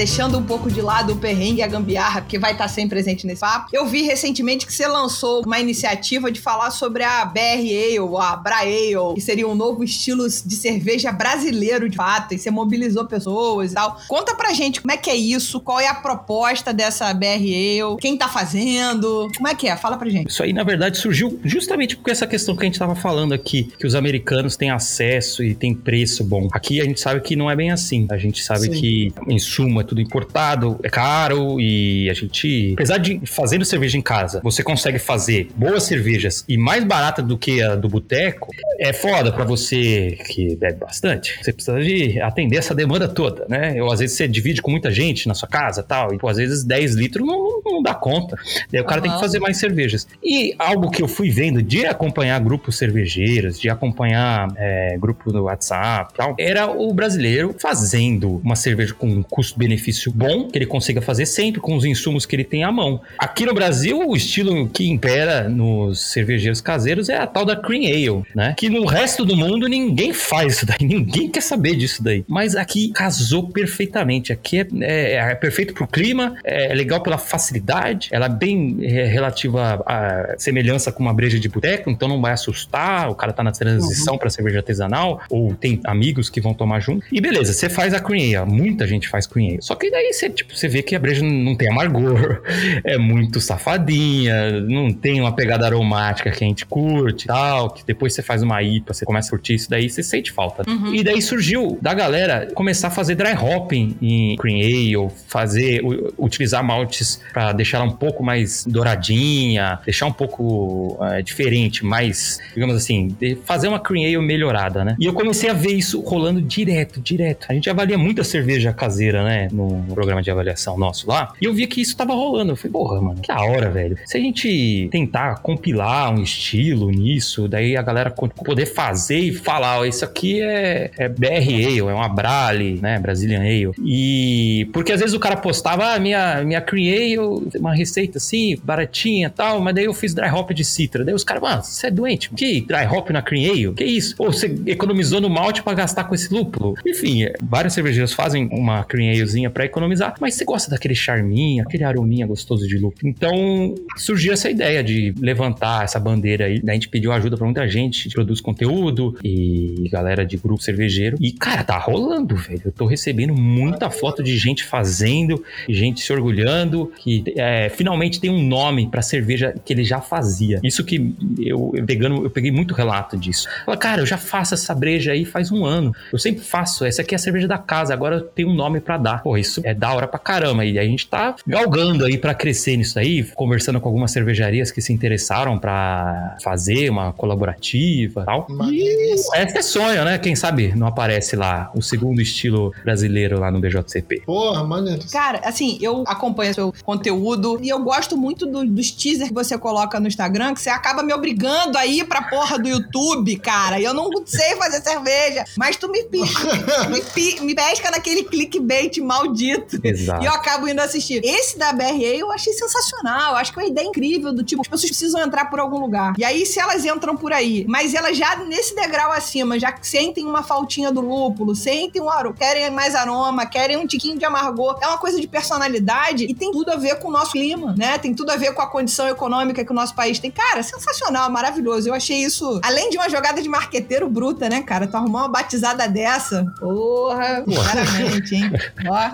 [0.00, 3.26] Deixando um pouco de lado o perrengue e a gambiarra, porque vai estar sempre presente
[3.26, 3.68] nesse papo.
[3.70, 8.34] Eu vi recentemente que você lançou uma iniciativa de falar sobre a BR Ale, a
[8.34, 13.04] Bra Ale, que seria um novo estilo de cerveja brasileiro de fato, e você mobilizou
[13.04, 14.00] pessoas e tal.
[14.08, 17.98] Conta pra gente como é que é isso, qual é a proposta dessa BR Ale,
[18.00, 19.76] quem tá fazendo, como é que é?
[19.76, 20.30] Fala pra gente.
[20.30, 23.70] Isso aí, na verdade, surgiu justamente por essa questão que a gente estava falando aqui,
[23.78, 26.48] que os americanos têm acesso e têm preço bom.
[26.52, 28.06] Aqui a gente sabe que não é bem assim.
[28.10, 28.70] A gente sabe Sim.
[28.70, 34.00] que insumo é tudo importado, é caro e a gente, apesar de fazendo cerveja em
[34.00, 38.48] casa, você consegue fazer boas cervejas e mais barata do que a do boteco,
[38.78, 41.36] é foda pra você que bebe bastante.
[41.42, 43.82] Você precisa de atender essa demanda toda, né?
[43.82, 46.36] Ou às vezes você divide com muita gente na sua casa tal, e pô, às
[46.36, 48.36] vezes 10 litros não, não dá conta.
[48.70, 50.06] Daí o cara tem que fazer mais cervejas.
[50.22, 55.42] E algo que eu fui vendo de acompanhar grupos cervejeiros, de acompanhar é, grupo no
[55.42, 59.79] WhatsApp tal, era o brasileiro fazendo uma cerveja com um custo-benefício
[60.12, 63.00] bom, que ele consiga fazer sempre com os insumos que ele tem à mão.
[63.18, 67.84] Aqui no Brasil, o estilo que impera nos cervejeiros caseiros é a tal da Cream
[67.86, 68.54] Ale, né?
[68.56, 72.24] Que no resto do mundo ninguém faz isso daí, ninguém quer saber disso daí.
[72.28, 74.32] Mas aqui casou perfeitamente.
[74.32, 79.06] Aqui é, é- é perfeito pro clima, é legal pela facilidade, ela é bem é,
[79.06, 83.42] relativa à semelhança com uma breja de boteco, então não vai assustar, o cara tá
[83.42, 87.04] na transição pra cerveja artesanal, ou tem amigos que vão tomar junto.
[87.12, 89.59] E beleza, você faz a Cream Ale, muita gente faz Cream Ale.
[89.60, 92.42] Só que daí você, tipo, você vê que a breja não tem amargor,
[92.84, 97.84] é muito safadinha, não tem uma pegada aromática que a gente curte e tal, que
[97.84, 100.64] depois você faz uma IPA, você começa a curtir isso daí, você sente falta.
[100.92, 105.82] E daí surgiu da galera começar a fazer dry hopping em Cream Ale, fazer,
[106.18, 112.40] utilizar maltes pra deixar ela um pouco mais douradinha, deixar um pouco eh, diferente, mais,
[112.54, 114.96] digamos assim, fazer uma Cream Ale melhorada, né?
[114.98, 117.46] E eu comecei a ver isso rolando direto, direto.
[117.48, 121.52] A gente avalia muita cerveja caseira, né, no programa de avaliação nosso lá, e eu
[121.52, 122.52] vi que isso tava rolando.
[122.52, 123.96] Eu falei, porra, mano, que da hora, velho.
[124.06, 129.80] Se a gente tentar compilar um estilo nisso, daí a galera poder fazer e falar,
[129.80, 133.70] ó, isso aqui é, é BR Ale, é uma Brale, né, Brazilian Ale.
[133.84, 138.56] E porque às vezes o cara postava, ah, minha, minha Cream Ale, uma receita assim,
[138.62, 141.04] baratinha e tal, mas daí eu fiz dry hop de citra.
[141.04, 142.30] Daí os caras, mano, você é doente?
[142.30, 143.72] Que dry hop na Cream Ale?
[143.74, 144.14] Que isso?
[144.18, 146.74] Ou você economizou no malte pra gastar com esse lúpulo?
[146.86, 151.62] Enfim, é, vários cervejeiros fazem uma Cream Alezinha pra economizar, mas você gosta daquele charminho,
[151.62, 153.08] aquele arominha gostoso de lúpulo.
[153.08, 156.60] Então surgiu essa ideia de levantar essa bandeira aí.
[156.66, 161.16] A gente pediu ajuda pra muita gente produz conteúdo e galera de grupo cervejeiro.
[161.20, 162.62] E, cara, tá rolando, velho.
[162.64, 168.30] Eu tô recebendo muita foto de gente fazendo, gente se orgulhando, que é, finalmente tem
[168.30, 170.60] um nome pra cerveja que ele já fazia.
[170.62, 173.48] Isso que eu, eu pegando, eu peguei muito relato disso.
[173.64, 175.94] Fala, cara, eu já faço essa breja aí faz um ano.
[176.12, 176.84] Eu sempre faço.
[176.84, 177.92] Essa aqui é a cerveja da casa.
[177.92, 179.22] Agora eu tenho um nome pra dar.
[179.22, 180.64] Pô, isso é da hora pra caramba.
[180.64, 184.80] E a gente tá galgando aí pra crescer nisso aí, conversando com algumas cervejarias que
[184.80, 188.46] se interessaram pra fazer uma colaborativa e tal.
[188.48, 189.34] Maneiríssimo.
[189.36, 190.18] Esse é sonho, né?
[190.18, 194.22] Quem sabe não aparece lá o segundo estilo brasileiro lá no BJCP.
[194.26, 195.10] Porra, maneiríssimo.
[195.12, 199.56] Cara, assim, eu acompanho seu conteúdo e eu gosto muito do- dos teasers que você
[199.58, 203.80] coloca no Instagram, que você acaba me obrigando a ir pra porra do YouTube, cara.
[203.80, 206.20] E eu não sei fazer cerveja, mas tu me, pi-
[207.40, 209.78] me, me pesca naquele clickbait maldito.
[209.82, 210.22] Exato.
[210.22, 211.20] E eu acabo indo assistir.
[211.24, 213.36] Esse da BRA eu achei sensacional.
[213.36, 216.14] Acho que é uma ideia incrível do tipo, as pessoas precisam entrar por algum lugar.
[216.18, 220.24] E aí, se elas entram por aí, mas elas já nesse degrau acima, já sentem
[220.26, 224.78] uma faltinha do lúpulo, sentem um aroma, querem mais aroma, querem um tiquinho de amargor.
[224.82, 227.98] É uma coisa de personalidade e tem tudo a ver com o nosso clima, né?
[227.98, 230.30] Tem tudo a ver com a condição econômica que o nosso país tem.
[230.30, 231.88] Cara, sensacional, maravilhoso.
[231.88, 234.86] Eu achei isso, além de uma jogada de marqueteiro bruta, né, cara?
[234.86, 236.44] Tu arrumou uma batizada dessa.
[236.58, 238.50] Porra, sinceramente, hein?
[238.88, 239.09] Ó.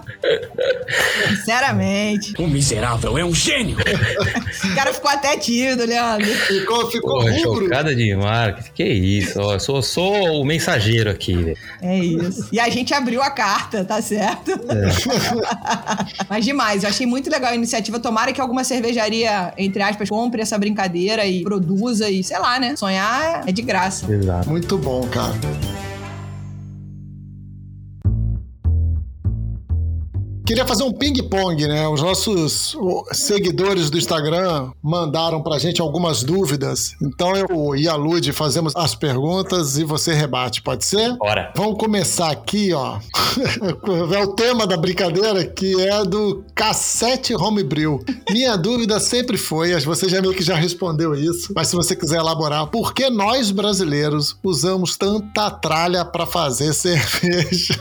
[1.29, 2.35] Sinceramente.
[2.39, 3.77] O miserável é um gênio!
[3.77, 6.27] O cara ficou até tímido, Leandro.
[6.27, 7.65] Ficou, ficou Pô, rubro.
[7.65, 8.71] chocada de marketing.
[8.75, 9.41] Que isso?
[9.41, 11.57] Ó, eu sou, sou o mensageiro aqui, velho.
[11.83, 12.49] É isso.
[12.53, 14.53] E a gente abriu a carta, tá certo?
[16.29, 17.99] Mas demais, eu achei muito legal a iniciativa.
[17.99, 22.77] Tomara que alguma cervejaria, entre aspas, compre essa brincadeira e produza e, sei lá, né?
[22.77, 24.11] Sonhar é de graça.
[24.13, 24.49] Exato.
[24.49, 25.35] Muito bom, cara.
[30.47, 31.89] Queria fazer um ping-pong, né?
[31.89, 32.77] Os nossos
[33.13, 36.95] seguidores do Instagram mandaram pra gente algumas dúvidas.
[37.03, 41.17] Então eu e a Lud fazemos as perguntas e você rebate, pode ser?
[41.17, 41.53] Bora.
[41.57, 42.99] Vamos começar aqui, ó.
[44.15, 48.05] é o tema da brincadeira que é do cassete homebrew.
[48.31, 52.19] Minha dúvida sempre foi, você já meio que já respondeu isso, mas se você quiser
[52.19, 57.75] elaborar, por que nós brasileiros usamos tanta tralha pra fazer cerveja?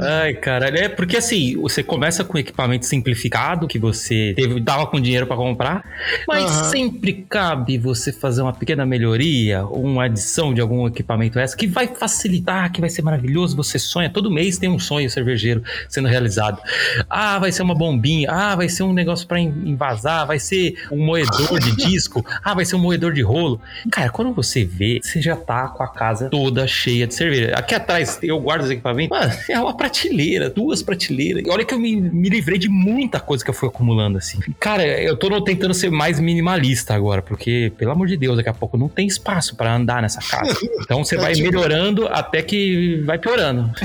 [0.00, 0.34] Ai,
[0.74, 5.36] É porque assim, você começa com equipamento simplificado que você teve, dava com dinheiro pra
[5.36, 5.84] comprar,
[6.26, 6.64] mas Aham.
[6.70, 11.86] sempre cabe você fazer uma pequena melhoria, uma adição de algum equipamento essa que vai
[11.88, 13.56] facilitar, que vai ser maravilhoso.
[13.56, 16.60] Você sonha, todo mês tem um sonho cervejeiro sendo realizado.
[17.08, 18.30] Ah, vai ser uma bombinha.
[18.30, 20.26] Ah, vai ser um negócio en- invasar.
[20.26, 22.24] Vai ser um moedor de disco.
[22.42, 23.60] Ah, vai ser um moedor de rolo.
[23.90, 27.52] Cara, quando você vê, você já tá com a casa toda cheia de cerveja.
[27.54, 29.18] Aqui atrás eu guardo os equipamentos.
[29.18, 30.50] Mano, é uma prateleira.
[30.56, 31.42] Duas prateleiras.
[31.46, 34.38] E olha que eu me, me livrei de muita coisa que eu fui acumulando, assim.
[34.58, 38.54] Cara, eu tô tentando ser mais minimalista agora, porque, pelo amor de Deus, daqui a
[38.54, 40.56] pouco não tem espaço pra andar nessa casa.
[40.80, 43.70] Então você É vai tipo- melhorando até que vai piorando.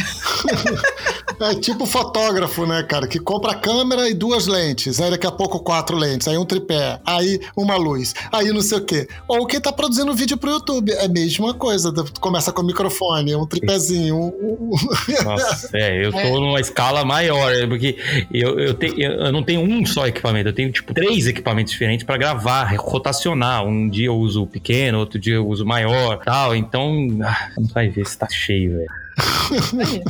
[1.39, 3.07] É tipo fotógrafo, né, cara?
[3.07, 5.01] Que compra a câmera e duas lentes.
[5.01, 6.27] Aí daqui a pouco quatro lentes.
[6.27, 6.99] Aí um tripé.
[7.03, 8.13] Aí uma luz.
[8.31, 9.07] Aí não sei o quê.
[9.27, 10.91] Ou quem tá produzindo vídeo pro YouTube.
[10.91, 11.91] É a mesma coisa.
[12.19, 14.15] Começa com o microfone, um tripézinho.
[14.17, 14.27] Um,
[14.69, 17.97] um- Nossa, é, eu tô numa escala maior, é, porque
[18.31, 22.05] eu, eu, te- eu- não tenho um só equipamento, eu tenho tipo três equipamentos diferentes
[22.05, 23.65] pra gravar, rotacionar.
[23.65, 26.55] Um dia eu uso pequeno, outro dia eu uso maior tal.
[26.55, 29.00] Então, ah, vai ver se tá cheio, velho.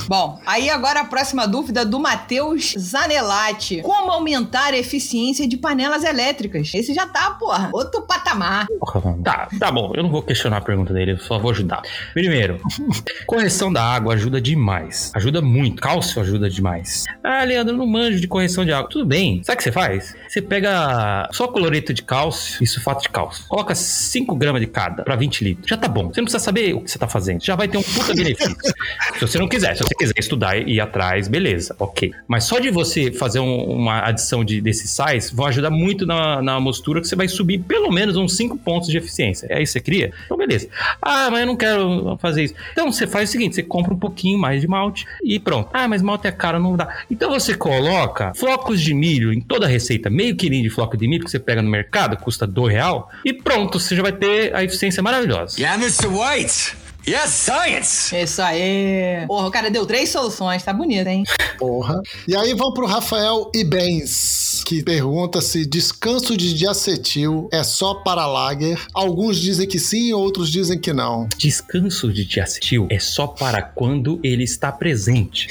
[0.08, 3.82] Bom, aí agora a próxima dúvida do Matheus Zanelati.
[3.82, 6.72] Como aumentar a eficiência de panelas elétricas?
[6.74, 8.68] Esse já tá, porra, outro patamar.
[9.24, 11.82] Tá, tá bom, eu não vou questionar a pergunta dele, eu só vou ajudar.
[12.14, 12.60] Primeiro,
[13.26, 15.12] correção da água ajuda demais.
[15.16, 15.82] Ajuda muito.
[15.82, 17.06] Cálcio ajuda demais.
[17.24, 18.90] Ah, Leandro, eu não manjo de correção de água.
[18.90, 19.42] Tudo bem.
[19.44, 20.16] Sabe o que você faz?
[20.28, 23.46] Você pega só cloreto de cálcio e sulfato de cálcio.
[23.48, 25.68] Coloca 5 gramas de cada pra 20 litros.
[25.68, 26.10] Já tá bom.
[26.10, 27.44] Você não precisa saber o que você tá fazendo.
[27.44, 28.56] Já vai ter um puta benefício.
[29.16, 32.12] se você não quiser, se você quiser estudar e ir atrás, beleza, ok.
[32.28, 36.42] Mas só de você fazer um- uma adição de, desses sais vão ajudar muito na,
[36.42, 39.48] na mostura que você vai subir pelo menos uns 5 pontos de eficiência.
[39.50, 40.12] É isso que você cria?
[40.26, 40.68] Então, beleza.
[41.02, 42.54] Ah, mas eu não quero fazer isso.
[42.72, 45.70] Então, você faz o seguinte: você compra um pouquinho mais de malte e pronto.
[45.74, 46.88] Ah, mas malte é caro, não dá.
[47.10, 51.08] Então, você coloca flocos de milho em toda a receita, meio quilinho de floco de
[51.08, 54.54] milho que você pega no mercado, custa dois real, e pronto, você já vai ter
[54.56, 55.60] a eficiência maravilhosa.
[55.60, 56.08] Yeah, Mr.
[56.08, 56.76] White.
[57.08, 58.16] Yes, science.
[58.16, 59.26] Isso aí.
[59.26, 61.24] Porra, o cara deu três soluções, tá bonito, hein?
[61.58, 62.00] Porra.
[62.28, 68.28] E aí vamos pro Rafael Ibens, que pergunta se descanso de diacetil é só para
[68.28, 68.80] lager.
[68.94, 71.28] Alguns dizem que sim, outros dizem que não.
[71.38, 75.48] Descanso de diacetil é só para quando ele está presente.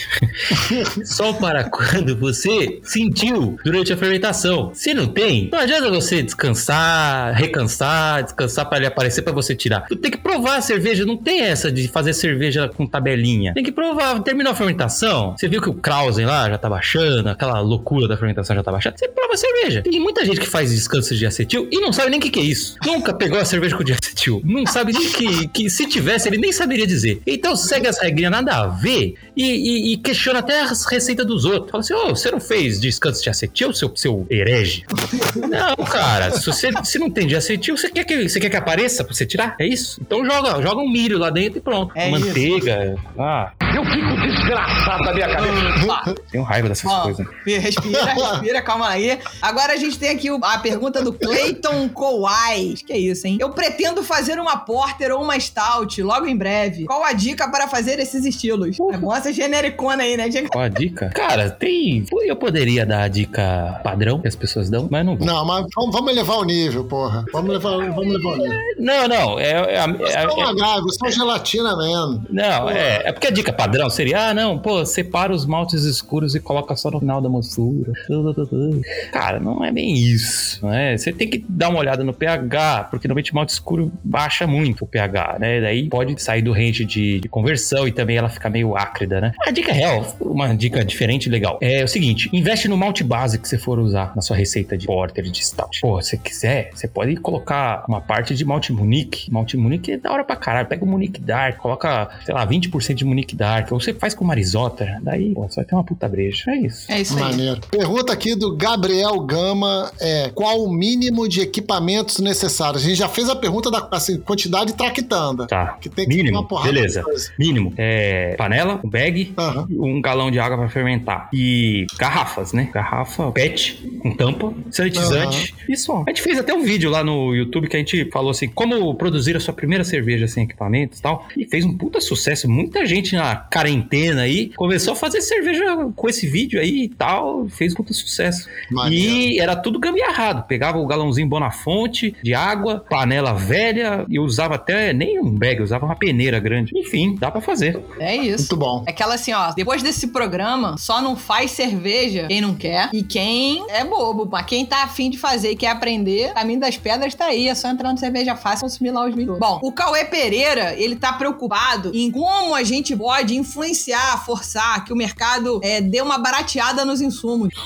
[1.05, 4.71] só para quando você sentiu durante a fermentação.
[4.73, 9.87] Se não tem, não adianta você descansar, recansar, descansar para ele aparecer para você tirar.
[9.89, 13.53] Tu tem que provar a cerveja, não tem essa de fazer cerveja com tabelinha.
[13.55, 15.35] Tem que provar, terminou a fermentação.
[15.37, 18.71] Você viu que o Krausen lá já tá baixando, aquela loucura da fermentação já tá
[18.73, 18.97] baixando.
[18.99, 19.83] Você prova a cerveja.
[19.83, 22.41] Tem muita gente que faz descanso de acetil e não sabe nem o que, que
[22.41, 22.77] é isso.
[22.85, 24.41] Nunca pegou a cerveja com diacetil.
[24.45, 27.21] Não sabe nem que, que se tivesse, ele nem saberia dizer.
[27.27, 31.45] Então segue as regrinhas nada a ver e, e- e questiona até as receitas dos
[31.45, 31.71] outros.
[31.71, 34.85] Fala assim: ô, você não fez descanso de acetil, seu, seu herege?
[35.37, 36.31] não, cara.
[36.33, 39.25] Se, você, se não tem diacetil, você quer, que, você quer que apareça pra você
[39.27, 39.57] tirar?
[39.59, 40.01] É isso?
[40.01, 41.93] Então joga, joga um milho lá dentro e pronto.
[41.95, 42.97] É Manteiga.
[43.19, 45.87] Ah, Eu fico desgraçado da minha cabeça.
[45.89, 47.27] Ó, tenho raiva dessas ó, coisas.
[47.47, 49.19] respira, respira, calma aí.
[49.41, 52.75] Agora a gente tem aqui a pergunta do Clayton Kowai.
[52.87, 53.39] Que é isso, hein?
[53.41, 56.85] Eu pretendo fazer uma porter ou uma stout logo em breve.
[56.85, 58.77] Qual a dica para fazer esses estilos?
[58.93, 60.29] É bom essa genericona aí, né?
[60.53, 61.09] Qual a dica?
[61.11, 62.05] Cara, tem.
[62.23, 65.27] Eu poderia dar a dica padrão que as pessoas dão, mas não vou.
[65.27, 67.25] Não, mas vamos, elevar o nível, porra.
[67.33, 68.61] Vamos levar, vamos levar o nível.
[68.79, 69.39] Não, não.
[69.39, 72.27] É, é, é- Vocês é- são agrávios, são gelatina mesmo.
[72.31, 76.35] não, é, é porque a dica padrão seria, ah, não, pô, separa os maltes escuros
[76.35, 77.93] e coloca só no final da mostura.
[79.13, 80.97] Cara, não é bem isso, né?
[80.97, 84.87] Você tem que dar uma olhada no pH, porque normalmente malte escuro baixa muito o
[84.87, 85.61] pH, né?
[85.61, 89.33] Daí pode sair do range de, de conversão e também ela fica meio ácida, né?
[89.47, 93.39] A dica real, uma dica diferente e legal, é o seguinte, investe no malte base
[93.39, 95.81] que você for usar na sua receita de porter de stout.
[95.81, 99.31] Pô, se quiser, você pode colocar uma parte de malte Munique.
[99.31, 100.69] Malte Munique é da hora pra caralho.
[100.69, 103.60] Pega o Munique Dark, coloca, sei lá, 20% de Munique Dark.
[103.71, 106.51] Ou você faz com Marisota, daí, pô, você vai ter uma puta breja.
[106.51, 106.93] É isso.
[106.93, 107.23] É isso aí.
[107.23, 107.61] Maneiro.
[107.71, 112.85] Pergunta aqui do Gabriel Gama é qual o mínimo de equipamentos necessários?
[112.85, 115.47] A gente já fez a pergunta da assim, quantidade tractanda.
[115.47, 115.79] Tá.
[115.81, 117.05] Que tem que ter Mínimo, uma porrada beleza.
[117.39, 117.73] Mínimo.
[117.77, 119.67] É panela, um bag, Aham.
[119.71, 121.29] um galão de água pra fermentar.
[121.33, 122.71] E garrafas, né?
[122.73, 125.55] Garrafa PET, com tampa, sanitizante.
[125.69, 126.05] E só.
[126.07, 128.95] A gente fez até um vídeo lá no YouTube que a gente falou assim, como
[128.95, 131.27] produzir a sua primeira cerveja sem equipamentos e tal.
[131.37, 132.49] E fez um puta sucesso.
[132.49, 137.49] Muita gente na quarentena aí começou a fazer cerveja com esse vídeo aí e tal.
[137.49, 138.49] Fez um puta sucesso.
[138.71, 139.11] Maneiro.
[139.11, 140.45] E era tudo gambiarrado.
[140.45, 145.87] Pegava o galãozinho Bonafonte de água, panela velha e usava até nem um bag, usava
[145.87, 146.73] uma peneira grande.
[146.77, 147.81] Enfim, dá pra fazer.
[147.99, 148.39] É isso.
[148.39, 148.85] Muito bom.
[148.87, 153.03] É aquela assim, ó, depois desse programa, só não faz cerveja quem não quer e
[153.03, 154.27] quem é bobo.
[154.27, 157.49] Pra quem tá afim de fazer e quer aprender, caminho das pedras tá aí.
[157.49, 159.39] É só entrar no Cerveja Fácil e consumir lá os vídeos.
[159.39, 164.93] Bom, o Cauê Pereira, ele tá preocupado em como a gente pode influenciar, forçar que
[164.93, 167.53] o mercado é, dê uma barateada nos insumos.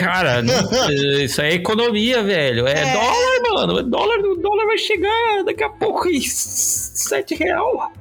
[0.00, 0.42] Cara,
[1.22, 2.66] isso é economia, velho.
[2.66, 2.92] É, É.
[2.94, 3.74] dólar, mano.
[3.74, 7.92] O dólar, dólar vai chegar daqui a pouco em 7 real.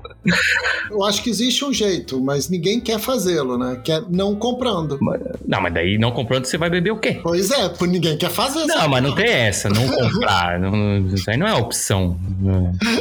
[0.90, 3.80] Eu acho que existe um jeito, mas ninguém quer fazê-lo, né?
[3.84, 4.98] Quer não comprando.
[5.46, 7.20] Não, mas daí não comprando, você vai beber o quê?
[7.22, 8.66] Pois é, por ninguém quer fazer.
[8.66, 8.90] Não, sabe?
[8.90, 10.60] mas não tem essa, não comprar.
[10.60, 12.18] não- isso aí não é opção.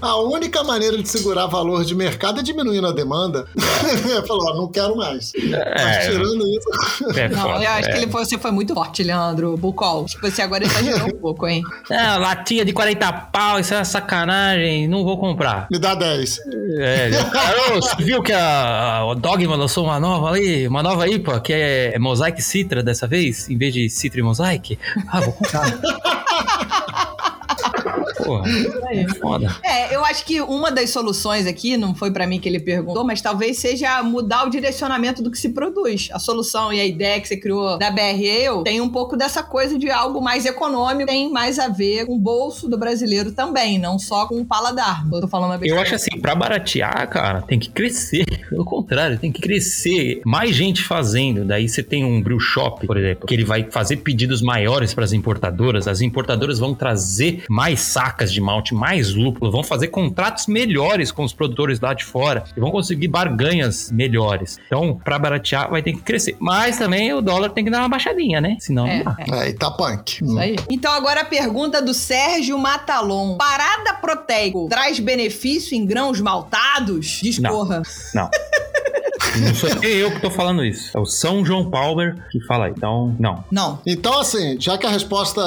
[0.00, 3.46] A única maneira de segurar valor de mercado é diminuindo a demanda.
[4.26, 5.32] Falou, ó, não quero mais.
[5.36, 7.18] Mas É, tirando isso.
[7.18, 7.92] é Não, foda, eu acho é.
[7.92, 10.06] que ele foi, você foi muito forte, Leandro Bucol.
[10.06, 11.62] Que você agora exagerou um pouco, hein?
[11.90, 15.68] Ah, latinha de 40 pau, isso é uma sacanagem, não vou comprar.
[15.70, 16.39] Me dá 10.
[16.78, 17.10] É,
[17.72, 21.52] Ô, você viu que a, a Dogma lançou uma nova ali, uma nova IPA, que
[21.52, 24.78] é Mosaic Citra dessa vez, em vez de Citra e Mosaic?
[25.08, 25.66] Ah, vou comprar.
[28.24, 28.44] Porra,
[28.90, 29.56] é foda.
[29.62, 33.04] É, eu acho que uma das soluções aqui, não foi pra mim que ele perguntou,
[33.04, 36.08] mas talvez seja mudar o direcionamento do que se produz.
[36.12, 39.78] A solução e a ideia que você criou da BRL tem um pouco dessa coisa
[39.78, 43.98] de algo mais econômico, tem mais a ver com o bolso do brasileiro também, não
[43.98, 45.04] só com o paladar.
[45.12, 48.24] Eu tô falando a Eu acho assim, pra baratear, cara, tem que crescer.
[48.50, 50.20] Pelo contrário, tem que crescer.
[50.24, 51.44] Mais gente fazendo.
[51.44, 55.04] Daí você tem um brew shop, por exemplo, que ele vai fazer pedidos maiores para
[55.04, 55.86] as importadoras.
[55.86, 57.80] As importadoras vão trazer mais
[58.10, 62.42] sacas de malte, mais lúpulo, vão fazer contratos melhores com os produtores lá de fora
[62.56, 64.58] e vão conseguir barganhas melhores.
[64.66, 66.36] Então, pra baratear, vai ter que crescer.
[66.40, 68.56] Mas também o dólar tem que dar uma baixadinha, né?
[68.58, 69.16] Senão É, não dá.
[69.20, 69.46] é.
[69.46, 70.24] É, e tá punk.
[70.24, 70.56] Isso aí.
[70.68, 73.36] Então agora a pergunta do Sérgio Matalon.
[73.36, 77.20] Parada proteico traz benefício em grãos maltados?
[77.22, 77.82] Discorra.
[78.14, 78.22] Não.
[78.24, 78.30] Não
[79.54, 80.96] sou eu que tô falando isso.
[80.96, 82.00] É o São João Paulo
[82.30, 82.72] que fala aí.
[82.76, 83.44] Então, não.
[83.50, 83.80] Não.
[83.86, 85.40] Então, assim, já que a resposta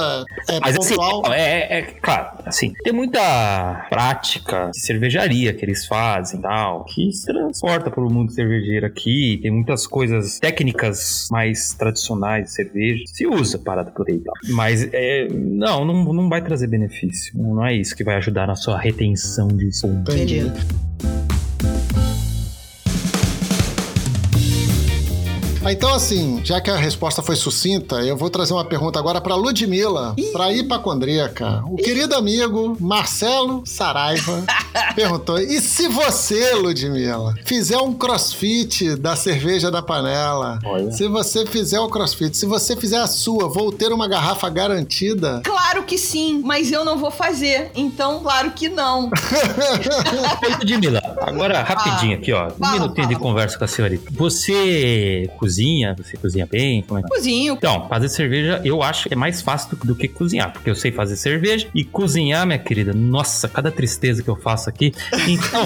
[0.50, 1.34] é Mas assim, pontual.
[1.34, 6.84] é, é- é claro, assim, tem muita prática de cervejaria que eles fazem e tal,
[6.86, 13.04] que se transporta pro mundo cervejeiro aqui, tem muitas coisas técnicas mais tradicionais de cerveja,
[13.08, 14.32] se usa parada proteica.
[14.50, 17.34] Mas é, não, não, não vai trazer benefício.
[17.36, 19.88] Não é isso que vai ajudar na sua retenção de som.
[20.02, 20.52] Entendi.
[25.72, 29.36] Então, assim, já que a resposta foi sucinta, eu vou trazer uma pergunta agora para
[29.36, 31.64] Ludmilla, para hipacondríaca.
[31.66, 34.44] O querido amigo Marcelo Saraiva
[34.94, 40.60] perguntou: e se você, Ludmilla, fizer um crossfit da cerveja da panela?
[40.66, 40.92] Olha.
[40.92, 45.42] Se você fizer o crossfit, se você fizer a sua, vou ter uma garrafa garantida?
[45.44, 47.72] Claro que sim, mas eu não vou fazer.
[47.76, 49.10] Então, claro que não.
[50.60, 52.48] Ludmilla, agora rapidinho aqui, ó.
[52.48, 54.12] Um Fala, minutinho de conversa com a senhorita.
[54.12, 55.96] Você cozinha?
[55.98, 56.82] Você cozinha bem?
[56.82, 57.54] Como é Cozinho.
[57.56, 60.76] Então, fazer cerveja eu acho que é mais fácil do, do que cozinhar, porque eu
[60.76, 64.83] sei fazer cerveja e cozinhar, minha querida, nossa, cada tristeza que eu faço aqui.
[65.28, 65.64] Então,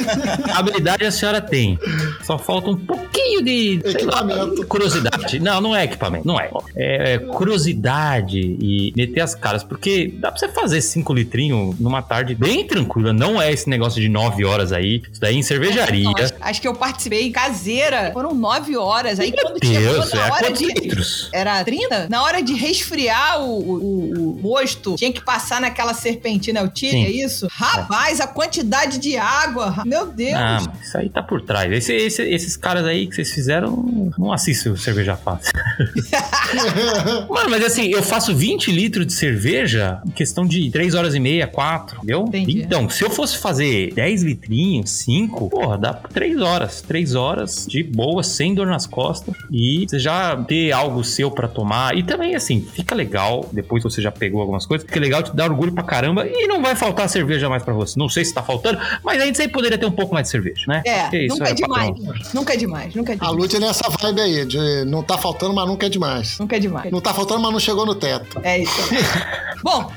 [0.54, 1.80] a habilidade a senhora tem.
[2.24, 4.66] Só falta um pouquinho de sei lá, Equipamento.
[4.68, 5.40] curiosidade.
[5.40, 6.50] Não, não é equipamento, não é.
[6.76, 12.36] É curiosidade e meter as caras, porque dá pra você fazer 5 litrinhos numa tarde
[12.36, 13.12] bem tranquila.
[13.14, 15.02] Não é esse negócio de 9 horas aí.
[15.12, 16.04] Isso daí em cervejaria.
[16.04, 18.12] Não, acho, acho que eu participei caseira.
[18.14, 19.20] Foram nove horas.
[19.20, 20.66] Aí quando Deus, chegou é na hora quantos de.
[20.66, 21.30] litros?
[21.34, 22.08] Era 30?
[22.10, 26.92] Na hora de resfriar o, o, o- o mosto, tinha que passar naquela serpentina tire,
[26.92, 27.06] Sim.
[27.06, 27.48] é isso?
[27.52, 29.84] Rapaz, a quantidade de água.
[29.86, 30.34] Meu Deus.
[30.36, 31.72] Ah, isso aí tá por trás.
[31.72, 35.54] Esse- esse- esses caras aí que vocês fizeram, não assistem o Cerveja Fácil.
[37.30, 41.20] Mano, mas assim, eu faço 20 litros de cerveja em questão de 3 horas e
[41.20, 42.26] meia, 4, entendeu?
[42.28, 42.62] Entendi.
[42.62, 46.82] Então, se eu fosse fazer 10 litrinhos, 5, porra, dá 3 horas.
[46.82, 49.36] 3 horas de boa, sem dor nas costas.
[49.52, 51.96] E você já ter algo seu pra tomar.
[51.98, 55.36] E também, assim, fica legal, depois que você já pegou algumas coisas, fica legal, te
[55.36, 56.26] dá orgulho pra caramba.
[56.28, 57.98] E não vai faltar cerveja mais pra você.
[58.00, 60.32] Não sei se tá faltando, mas a gente sempre poderia ter um pouco mais de
[60.32, 60.82] cerveja, né?
[60.86, 61.94] É, isso nunca é patrão.
[61.94, 62.34] demais.
[62.34, 63.36] Nunca é demais, nunca é A demais.
[63.38, 66.38] Lud é nessa vibe aí, de não tá faltando, mas nunca é demais.
[66.40, 66.92] Nunca é demais.
[66.92, 68.40] Não tá faltando, mas não chegou no teto.
[68.44, 68.74] É isso.
[69.64, 69.92] Bom,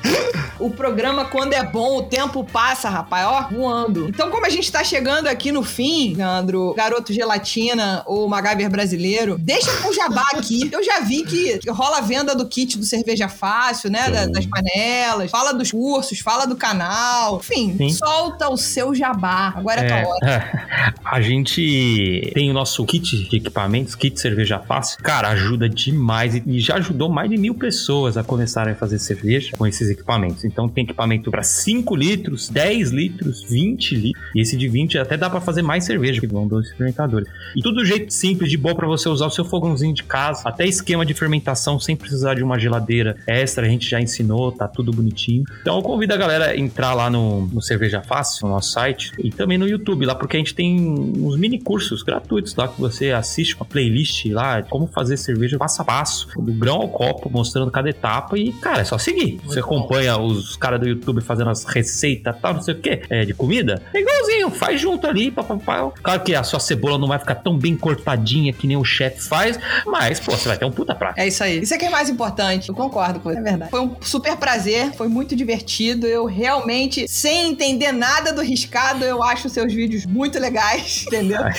[0.59, 4.09] o programa, quando é bom, o tempo passa, rapaz, ó, voando.
[4.09, 9.37] Então, como a gente tá chegando aqui no fim, Leandro, Garoto Gelatina ou Magaver Brasileiro,
[9.37, 10.67] deixa com o jabá aqui.
[10.73, 14.09] Eu já vi que rola a venda do kit do Cerveja Fácil, né?
[14.09, 17.37] da- das panelas, fala dos cursos, fala do canal.
[17.37, 17.89] Enfim, Sim.
[17.91, 19.53] solta o seu jabá.
[19.55, 20.93] Agora é, a tua hora.
[21.03, 24.97] a gente tem o nosso kit de equipamentos, kit cerveja fácil.
[25.03, 28.99] Cara, ajuda demais e- e já ajudou mais de mil pessoas a começarem a fazer
[28.99, 30.43] cerveja com esses equipamentos.
[30.45, 34.23] Então tem equipamento para 5 litros, 10 litros, 20 litros.
[34.35, 37.27] E esse de 20 até dá para fazer mais cerveja, que vão dois fermentadores.
[37.55, 40.41] E tudo do jeito simples, de boa para você usar o seu fogãozinho de casa,
[40.45, 44.67] até esquema de fermentação sem precisar de uma geladeira extra, a gente já ensinou, tá
[44.67, 45.43] tudo bonitinho.
[45.61, 49.11] Então eu convido a galera a entrar lá no, no Cerveja Fácil, no nosso site,
[49.19, 52.79] e também no YouTube lá, porque a gente tem uns mini cursos gratuitos lá que
[52.79, 56.89] você assiste uma playlist lá, de como fazer cerveja passo a passo, do grão ao
[56.89, 59.39] copo, mostrando cada etapa e, cara, é só seguir.
[59.43, 63.25] você acompanha os caras do YouTube fazendo as receitas tal, não sei o que, é,
[63.25, 65.91] de comida, é igualzinho, faz junto ali, papapá.
[66.01, 69.21] Claro que a sua cebola não vai ficar tão bem cortadinha que nem o chefe
[69.21, 71.19] faz, mas, pô, você vai ter um puta prato.
[71.19, 71.59] É isso aí.
[71.61, 72.69] Isso é que é mais importante.
[72.69, 73.39] Eu concordo com você.
[73.39, 73.71] É verdade.
[73.71, 76.07] Foi um super prazer, foi muito divertido.
[76.07, 81.39] Eu realmente, sem entender nada do riscado, eu acho seus vídeos muito legais, entendeu?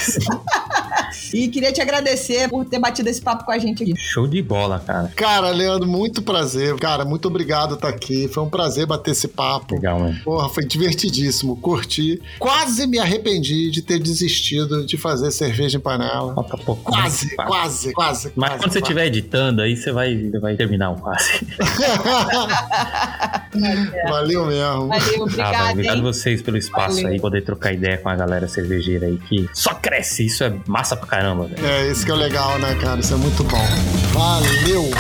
[1.34, 3.94] E queria te agradecer por ter batido esse papo com a gente aqui.
[3.98, 5.10] show de bola, cara.
[5.14, 6.74] Cara, Leandro, muito prazer.
[6.76, 8.28] Cara, muito obrigado por estar aqui.
[8.28, 9.74] Foi um prazer bater esse papo.
[9.74, 10.18] Legal, mano.
[10.24, 11.56] Porra, foi divertidíssimo.
[11.56, 12.20] Curti.
[12.38, 16.34] Quase me arrependi de ter desistido de fazer cerveja em panela.
[16.34, 16.82] Falta pouco.
[16.92, 17.50] Quase, Quase.
[17.50, 18.32] quase, quase.
[18.34, 21.46] Mas quase, quando você estiver editando, aí você vai, vai terminar o quase.
[24.08, 24.88] Valeu mesmo.
[24.88, 26.02] Valeu, Ah, velho, obrigada, obrigado hein?
[26.02, 27.12] vocês pelo espaço Valeu.
[27.12, 30.26] aí, poder trocar ideia com a galera cervejeira aí, que só cresce.
[30.26, 31.64] Isso é massa pra caramba, velho.
[31.64, 33.00] É, isso que é o legal, né, cara?
[33.00, 33.64] Isso é muito bom.
[34.12, 34.90] Valeu!